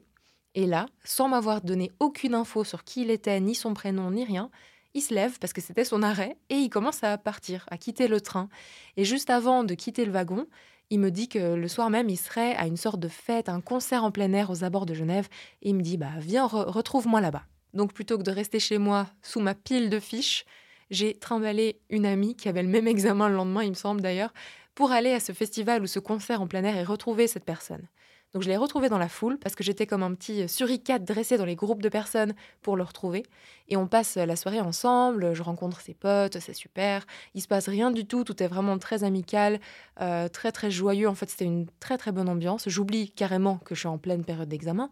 Et 0.55 0.65
là, 0.65 0.87
sans 1.03 1.27
m'avoir 1.27 1.61
donné 1.61 1.91
aucune 1.99 2.33
info 2.33 2.63
sur 2.63 2.83
qui 2.83 3.01
il 3.01 3.11
était, 3.11 3.39
ni 3.41 3.53
son 3.53 3.73
prénom, 3.73 4.09
ni 4.09 4.23
rien, 4.23 4.49
il 4.93 5.01
se 5.01 5.13
lève 5.13 5.37
parce 5.39 5.51
que 5.51 5.59
c'était 5.59 5.83
son 5.83 6.01
arrêt 6.01 6.37
et 6.49 6.55
il 6.55 6.69
commence 6.69 7.03
à 7.03 7.17
partir, 7.17 7.65
à 7.69 7.77
quitter 7.77 8.07
le 8.07 8.21
train. 8.21 8.47
Et 8.95 9.03
juste 9.03 9.29
avant 9.29 9.65
de 9.65 9.73
quitter 9.73 10.05
le 10.05 10.13
wagon, 10.13 10.47
il 10.89 11.01
me 11.01 11.11
dit 11.11 11.27
que 11.27 11.55
le 11.55 11.67
soir 11.67 11.89
même, 11.89 12.09
il 12.09 12.17
serait 12.17 12.55
à 12.55 12.67
une 12.67 12.77
sorte 12.77 13.01
de 13.01 13.09
fête, 13.09 13.49
un 13.49 13.59
concert 13.59 14.05
en 14.05 14.11
plein 14.11 14.31
air 14.31 14.49
aux 14.49 14.63
abords 14.63 14.85
de 14.85 14.93
Genève. 14.93 15.27
Et 15.61 15.69
il 15.69 15.75
me 15.75 15.81
dit, 15.81 15.97
bah 15.97 16.11
viens, 16.19 16.45
retrouve-moi 16.45 17.19
là-bas. 17.19 17.43
Donc 17.73 17.91
plutôt 17.91 18.17
que 18.17 18.23
de 18.23 18.31
rester 18.31 18.61
chez 18.61 18.77
moi 18.77 19.07
sous 19.21 19.41
ma 19.41 19.53
pile 19.53 19.89
de 19.89 19.99
fiches, 19.99 20.45
j'ai 20.89 21.17
trimballé 21.17 21.79
une 21.89 22.05
amie 22.05 22.35
qui 22.35 22.49
avait 22.49 22.63
le 22.63 22.69
même 22.69 22.87
examen 22.87 23.29
le 23.29 23.35
lendemain, 23.35 23.63
il 23.63 23.69
me 23.69 23.75
semble 23.75 24.01
d'ailleurs, 24.01 24.33
pour 24.75 24.91
aller 24.91 25.11
à 25.11 25.19
ce 25.19 25.31
festival 25.31 25.81
ou 25.83 25.87
ce 25.87 25.99
concert 25.99 26.41
en 26.41 26.47
plein 26.47 26.63
air 26.63 26.75
et 26.75 26.83
retrouver 26.83 27.27
cette 27.27 27.45
personne. 27.45 27.87
Donc 28.35 28.43
je 28.43 28.49
l'ai 28.49 28.57
retrouvé 28.57 28.89
dans 28.89 28.97
la 28.97 29.07
foule 29.07 29.37
parce 29.39 29.55
que 29.55 29.63
j'étais 29.63 29.87
comme 29.87 30.03
un 30.03 30.13
petit 30.13 30.49
suricate 30.49 31.05
dressé 31.05 31.37
dans 31.37 31.45
les 31.45 31.55
groupes 31.55 31.81
de 31.81 31.87
personnes 31.87 32.33
pour 32.61 32.75
le 32.75 32.83
retrouver. 32.83 33.23
Et 33.69 33.77
on 33.77 33.87
passe 33.87 34.17
la 34.17 34.35
soirée 34.35 34.59
ensemble, 34.59 35.33
je 35.33 35.41
rencontre 35.41 35.79
ses 35.79 35.93
potes, 35.93 36.39
c'est 36.39 36.53
super. 36.53 37.05
Il 37.33 37.41
se 37.41 37.47
passe 37.47 37.69
rien 37.69 37.91
du 37.91 38.05
tout, 38.05 38.25
tout 38.25 38.43
est 38.43 38.47
vraiment 38.47 38.77
très 38.77 39.05
amical, 39.05 39.61
euh, 40.01 40.27
très 40.27 40.51
très 40.51 40.69
joyeux. 40.69 41.07
En 41.07 41.15
fait, 41.15 41.29
c'était 41.29 41.45
une 41.45 41.67
très 41.79 41.97
très 41.97 42.11
bonne 42.11 42.27
ambiance. 42.27 42.67
J'oublie 42.67 43.09
carrément 43.09 43.57
que 43.59 43.73
je 43.73 43.79
suis 43.79 43.87
en 43.87 43.97
pleine 43.97 44.25
période 44.25 44.49
d'examen. 44.49 44.91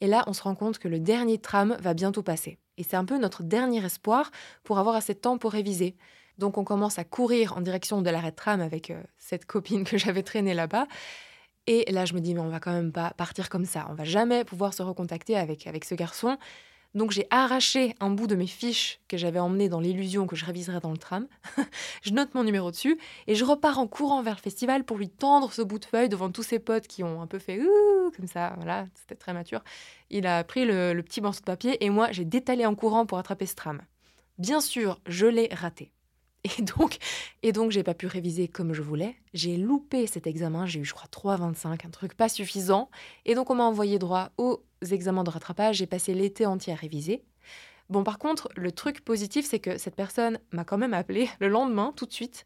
Et 0.00 0.08
là, 0.08 0.24
on 0.26 0.32
se 0.32 0.42
rend 0.42 0.56
compte 0.56 0.80
que 0.80 0.88
le 0.88 0.98
dernier 0.98 1.38
tram 1.38 1.76
va 1.80 1.94
bientôt 1.94 2.24
passer. 2.24 2.58
Et 2.78 2.82
c'est 2.82 2.96
un 2.96 3.04
peu 3.04 3.18
notre 3.18 3.42
dernier 3.42 3.84
espoir 3.84 4.30
pour 4.62 4.78
avoir 4.78 4.96
assez 4.96 5.14
de 5.14 5.18
temps 5.18 5.38
pour 5.38 5.52
réviser. 5.52 5.96
Donc 6.38 6.58
on 6.58 6.64
commence 6.64 6.98
à 6.98 7.04
courir 7.04 7.56
en 7.56 7.60
direction 7.60 8.02
de 8.02 8.10
l'arrêt 8.10 8.32
de 8.32 8.36
tram 8.36 8.60
avec 8.60 8.90
euh, 8.90 9.02
cette 9.18 9.46
copine 9.46 9.84
que 9.84 9.98
j'avais 9.98 10.22
traînée 10.22 10.54
là-bas. 10.54 10.86
Et 11.66 11.90
là, 11.90 12.04
je 12.04 12.12
me 12.12 12.20
dis, 12.20 12.34
mais 12.34 12.40
on 12.40 12.48
va 12.48 12.60
quand 12.60 12.72
même 12.72 12.92
pas 12.92 13.10
partir 13.16 13.48
comme 13.48 13.64
ça. 13.64 13.86
On 13.88 13.94
va 13.94 14.04
jamais 14.04 14.44
pouvoir 14.44 14.74
se 14.74 14.82
recontacter 14.82 15.36
avec, 15.36 15.66
avec 15.66 15.84
ce 15.84 15.94
garçon. 15.94 16.36
Donc 16.94 17.10
j'ai 17.10 17.26
arraché 17.30 17.96
un 17.98 18.10
bout 18.10 18.28
de 18.28 18.36
mes 18.36 18.46
fiches 18.46 19.00
que 19.08 19.16
j'avais 19.16 19.40
emmenées 19.40 19.68
dans 19.68 19.80
l'illusion 19.80 20.28
que 20.28 20.36
je 20.36 20.44
réviserais 20.44 20.78
dans 20.78 20.92
le 20.92 20.96
tram. 20.96 21.26
je 22.02 22.12
note 22.12 22.34
mon 22.34 22.44
numéro 22.44 22.70
dessus 22.70 22.98
et 23.26 23.34
je 23.34 23.44
repars 23.44 23.78
en 23.78 23.88
courant 23.88 24.22
vers 24.22 24.36
le 24.36 24.40
festival 24.40 24.84
pour 24.84 24.98
lui 24.98 25.08
tendre 25.08 25.52
ce 25.52 25.62
bout 25.62 25.80
de 25.80 25.84
feuille 25.84 26.08
devant 26.08 26.30
tous 26.30 26.44
ses 26.44 26.60
potes 26.60 26.86
qui 26.86 27.02
ont 27.02 27.20
un 27.20 27.26
peu 27.26 27.40
fait 27.40 27.60
ouh 27.60 28.10
comme 28.16 28.28
ça. 28.28 28.54
Voilà, 28.56 28.86
c'était 28.94 29.16
très 29.16 29.32
mature. 29.32 29.64
Il 30.10 30.26
a 30.26 30.44
pris 30.44 30.64
le, 30.64 31.00
petit 31.02 31.20
morceau 31.20 31.40
de 31.40 31.46
papier 31.46 31.84
et 31.84 31.90
moi 31.90 32.12
j'ai 32.12 32.24
détalé 32.24 32.64
en 32.64 32.76
courant 32.76 33.06
pour 33.06 33.18
attraper 33.18 33.46
ce 33.46 33.56
tram. 33.56 33.82
Bien 34.38 34.60
sûr, 34.60 35.00
je 35.06 35.26
l'ai 35.26 35.48
raté. 35.52 35.90
Et 36.58 36.62
donc, 36.62 36.98
et 37.42 37.52
donc 37.52 37.70
j'ai 37.70 37.82
pas 37.82 37.94
pu 37.94 38.06
réviser 38.06 38.48
comme 38.48 38.74
je 38.74 38.82
voulais. 38.82 39.16
J'ai 39.32 39.56
loupé 39.56 40.06
cet 40.06 40.26
examen, 40.26 40.66
j'ai 40.66 40.80
eu 40.80 40.84
je 40.84 40.92
crois 40.92 41.08
3,25, 41.08 41.86
un 41.86 41.90
truc 41.90 42.14
pas 42.14 42.28
suffisant. 42.28 42.90
Et 43.24 43.34
donc 43.34 43.48
on 43.48 43.54
m'a 43.54 43.64
envoyé 43.64 43.98
droit 43.98 44.28
aux 44.36 44.62
examens 44.92 45.24
de 45.24 45.30
rattrapage, 45.30 45.76
j'ai 45.76 45.86
passé 45.86 46.14
l'été 46.14 46.46
entier 46.46 46.72
à 46.72 46.76
réviser. 46.76 47.22
Bon 47.90 48.04
par 48.04 48.18
contre, 48.18 48.48
le 48.56 48.72
truc 48.72 49.04
positif, 49.04 49.46
c'est 49.46 49.58
que 49.58 49.78
cette 49.78 49.94
personne 49.94 50.38
m'a 50.52 50.64
quand 50.64 50.78
même 50.78 50.94
appelé 50.94 51.28
le 51.40 51.48
lendemain, 51.48 51.92
tout 51.96 52.06
de 52.06 52.12
suite, 52.12 52.44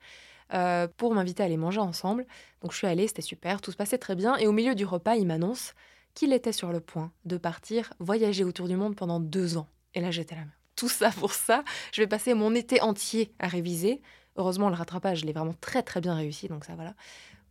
euh, 0.54 0.88
pour 0.96 1.14
m'inviter 1.14 1.42
à 1.42 1.46
aller 1.46 1.56
manger 1.56 1.80
ensemble. 1.80 2.26
Donc 2.62 2.72
je 2.72 2.78
suis 2.78 2.86
allée, 2.86 3.08
c'était 3.08 3.22
super, 3.22 3.60
tout 3.60 3.72
se 3.72 3.76
passait 3.76 3.98
très 3.98 4.14
bien. 4.14 4.36
Et 4.36 4.46
au 4.46 4.52
milieu 4.52 4.74
du 4.74 4.84
repas, 4.84 5.16
il 5.16 5.26
m'annonce 5.26 5.74
qu'il 6.14 6.32
était 6.32 6.52
sur 6.52 6.72
le 6.72 6.80
point 6.80 7.12
de 7.24 7.36
partir 7.36 7.92
voyager 7.98 8.44
autour 8.44 8.68
du 8.68 8.76
monde 8.76 8.96
pendant 8.96 9.20
deux 9.20 9.56
ans. 9.56 9.68
Et 9.94 10.00
là 10.00 10.10
j'étais 10.10 10.34
là 10.34 10.42
tout 10.78 10.88
ça 10.88 11.10
pour 11.10 11.32
ça. 11.32 11.64
Je 11.92 12.00
vais 12.00 12.06
passer 12.06 12.34
mon 12.34 12.54
été 12.54 12.80
entier 12.80 13.32
à 13.40 13.48
réviser. 13.48 14.00
Heureusement, 14.36 14.68
le 14.68 14.76
rattrapage, 14.76 15.20
je 15.20 15.26
l'ai 15.26 15.32
vraiment 15.32 15.54
très 15.60 15.82
très 15.82 16.00
bien 16.00 16.14
réussi, 16.14 16.46
donc 16.46 16.64
ça 16.64 16.76
voilà. 16.76 16.94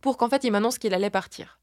Pour 0.00 0.16
qu'en 0.16 0.28
fait, 0.28 0.44
il 0.44 0.52
m'annonce 0.52 0.78
qu'il 0.78 0.94
allait 0.94 1.10
partir. 1.10 1.58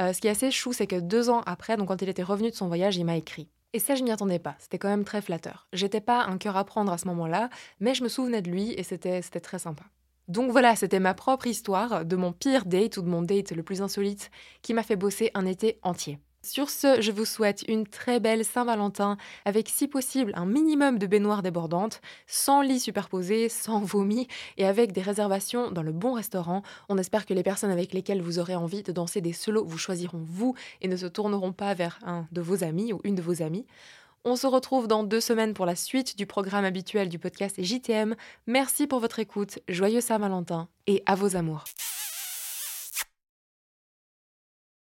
Euh, 0.00 0.12
ce 0.12 0.20
qui 0.20 0.26
est 0.26 0.30
assez 0.30 0.50
chou, 0.50 0.72
c'est 0.72 0.86
que 0.86 1.00
deux 1.00 1.30
ans 1.30 1.42
après, 1.46 1.76
donc 1.76 1.88
quand 1.88 2.02
il 2.02 2.08
était 2.08 2.22
revenu 2.22 2.50
de 2.50 2.54
son 2.54 2.68
voyage, 2.68 2.96
il 2.96 3.04
m'a 3.04 3.16
écrit. 3.16 3.48
Et 3.72 3.78
ça, 3.78 3.94
je 3.94 4.02
n'y 4.02 4.10
attendais 4.10 4.38
pas. 4.38 4.56
C'était 4.58 4.78
quand 4.78 4.88
même 4.88 5.04
très 5.04 5.20
flatteur. 5.20 5.68
J'étais 5.72 6.00
pas 6.00 6.24
un 6.24 6.38
cœur 6.38 6.56
à 6.56 6.64
prendre 6.64 6.92
à 6.92 6.98
ce 6.98 7.06
moment-là, 7.08 7.50
mais 7.80 7.94
je 7.94 8.02
me 8.02 8.08
souvenais 8.08 8.42
de 8.42 8.50
lui 8.50 8.72
et 8.72 8.82
c'était 8.82 9.20
très 9.22 9.58
sympa. 9.58 9.84
Donc 10.28 10.50
voilà, 10.50 10.74
c'était 10.74 10.98
ma 10.98 11.14
propre 11.14 11.46
histoire 11.46 12.04
de 12.04 12.16
mon 12.16 12.32
pire 12.32 12.64
date 12.64 12.96
ou 12.96 13.02
de 13.02 13.08
mon 13.08 13.22
date 13.22 13.52
le 13.52 13.62
plus 13.62 13.82
insolite 13.82 14.30
qui 14.62 14.74
m'a 14.74 14.82
fait 14.82 14.96
bosser 14.96 15.30
un 15.34 15.46
été 15.46 15.78
entier. 15.82 16.18
Sur 16.46 16.70
ce, 16.70 17.00
je 17.00 17.10
vous 17.10 17.24
souhaite 17.24 17.64
une 17.66 17.88
très 17.88 18.20
belle 18.20 18.44
Saint-Valentin 18.44 19.16
avec 19.44 19.68
si 19.68 19.88
possible 19.88 20.30
un 20.36 20.46
minimum 20.46 20.96
de 20.96 21.08
baignoires 21.08 21.42
débordantes, 21.42 22.00
sans 22.28 22.62
lit 22.62 22.78
superposé, 22.78 23.48
sans 23.48 23.80
vomi 23.80 24.28
et 24.56 24.64
avec 24.64 24.92
des 24.92 25.02
réservations 25.02 25.72
dans 25.72 25.82
le 25.82 25.90
bon 25.90 26.12
restaurant. 26.12 26.62
On 26.88 26.98
espère 26.98 27.26
que 27.26 27.34
les 27.34 27.42
personnes 27.42 27.72
avec 27.72 27.92
lesquelles 27.92 28.22
vous 28.22 28.38
aurez 28.38 28.54
envie 28.54 28.84
de 28.84 28.92
danser 28.92 29.20
des 29.20 29.32
solos 29.32 29.64
vous 29.66 29.76
choisiront 29.76 30.22
vous 30.24 30.54
et 30.82 30.86
ne 30.86 30.96
se 30.96 31.06
tourneront 31.06 31.52
pas 31.52 31.74
vers 31.74 31.98
un 32.06 32.28
de 32.30 32.40
vos 32.40 32.62
amis 32.62 32.92
ou 32.92 33.00
une 33.02 33.16
de 33.16 33.22
vos 33.22 33.42
amies. 33.42 33.66
On 34.24 34.36
se 34.36 34.46
retrouve 34.46 34.86
dans 34.86 35.02
deux 35.02 35.20
semaines 35.20 35.52
pour 35.52 35.66
la 35.66 35.74
suite 35.74 36.16
du 36.16 36.26
programme 36.26 36.64
habituel 36.64 37.08
du 37.08 37.18
podcast 37.18 37.60
JTM. 37.60 38.14
Merci 38.46 38.86
pour 38.86 39.00
votre 39.00 39.18
écoute, 39.18 39.58
joyeux 39.68 40.00
Saint-Valentin 40.00 40.68
et 40.86 41.02
à 41.06 41.16
vos 41.16 41.34
amours. 41.34 41.64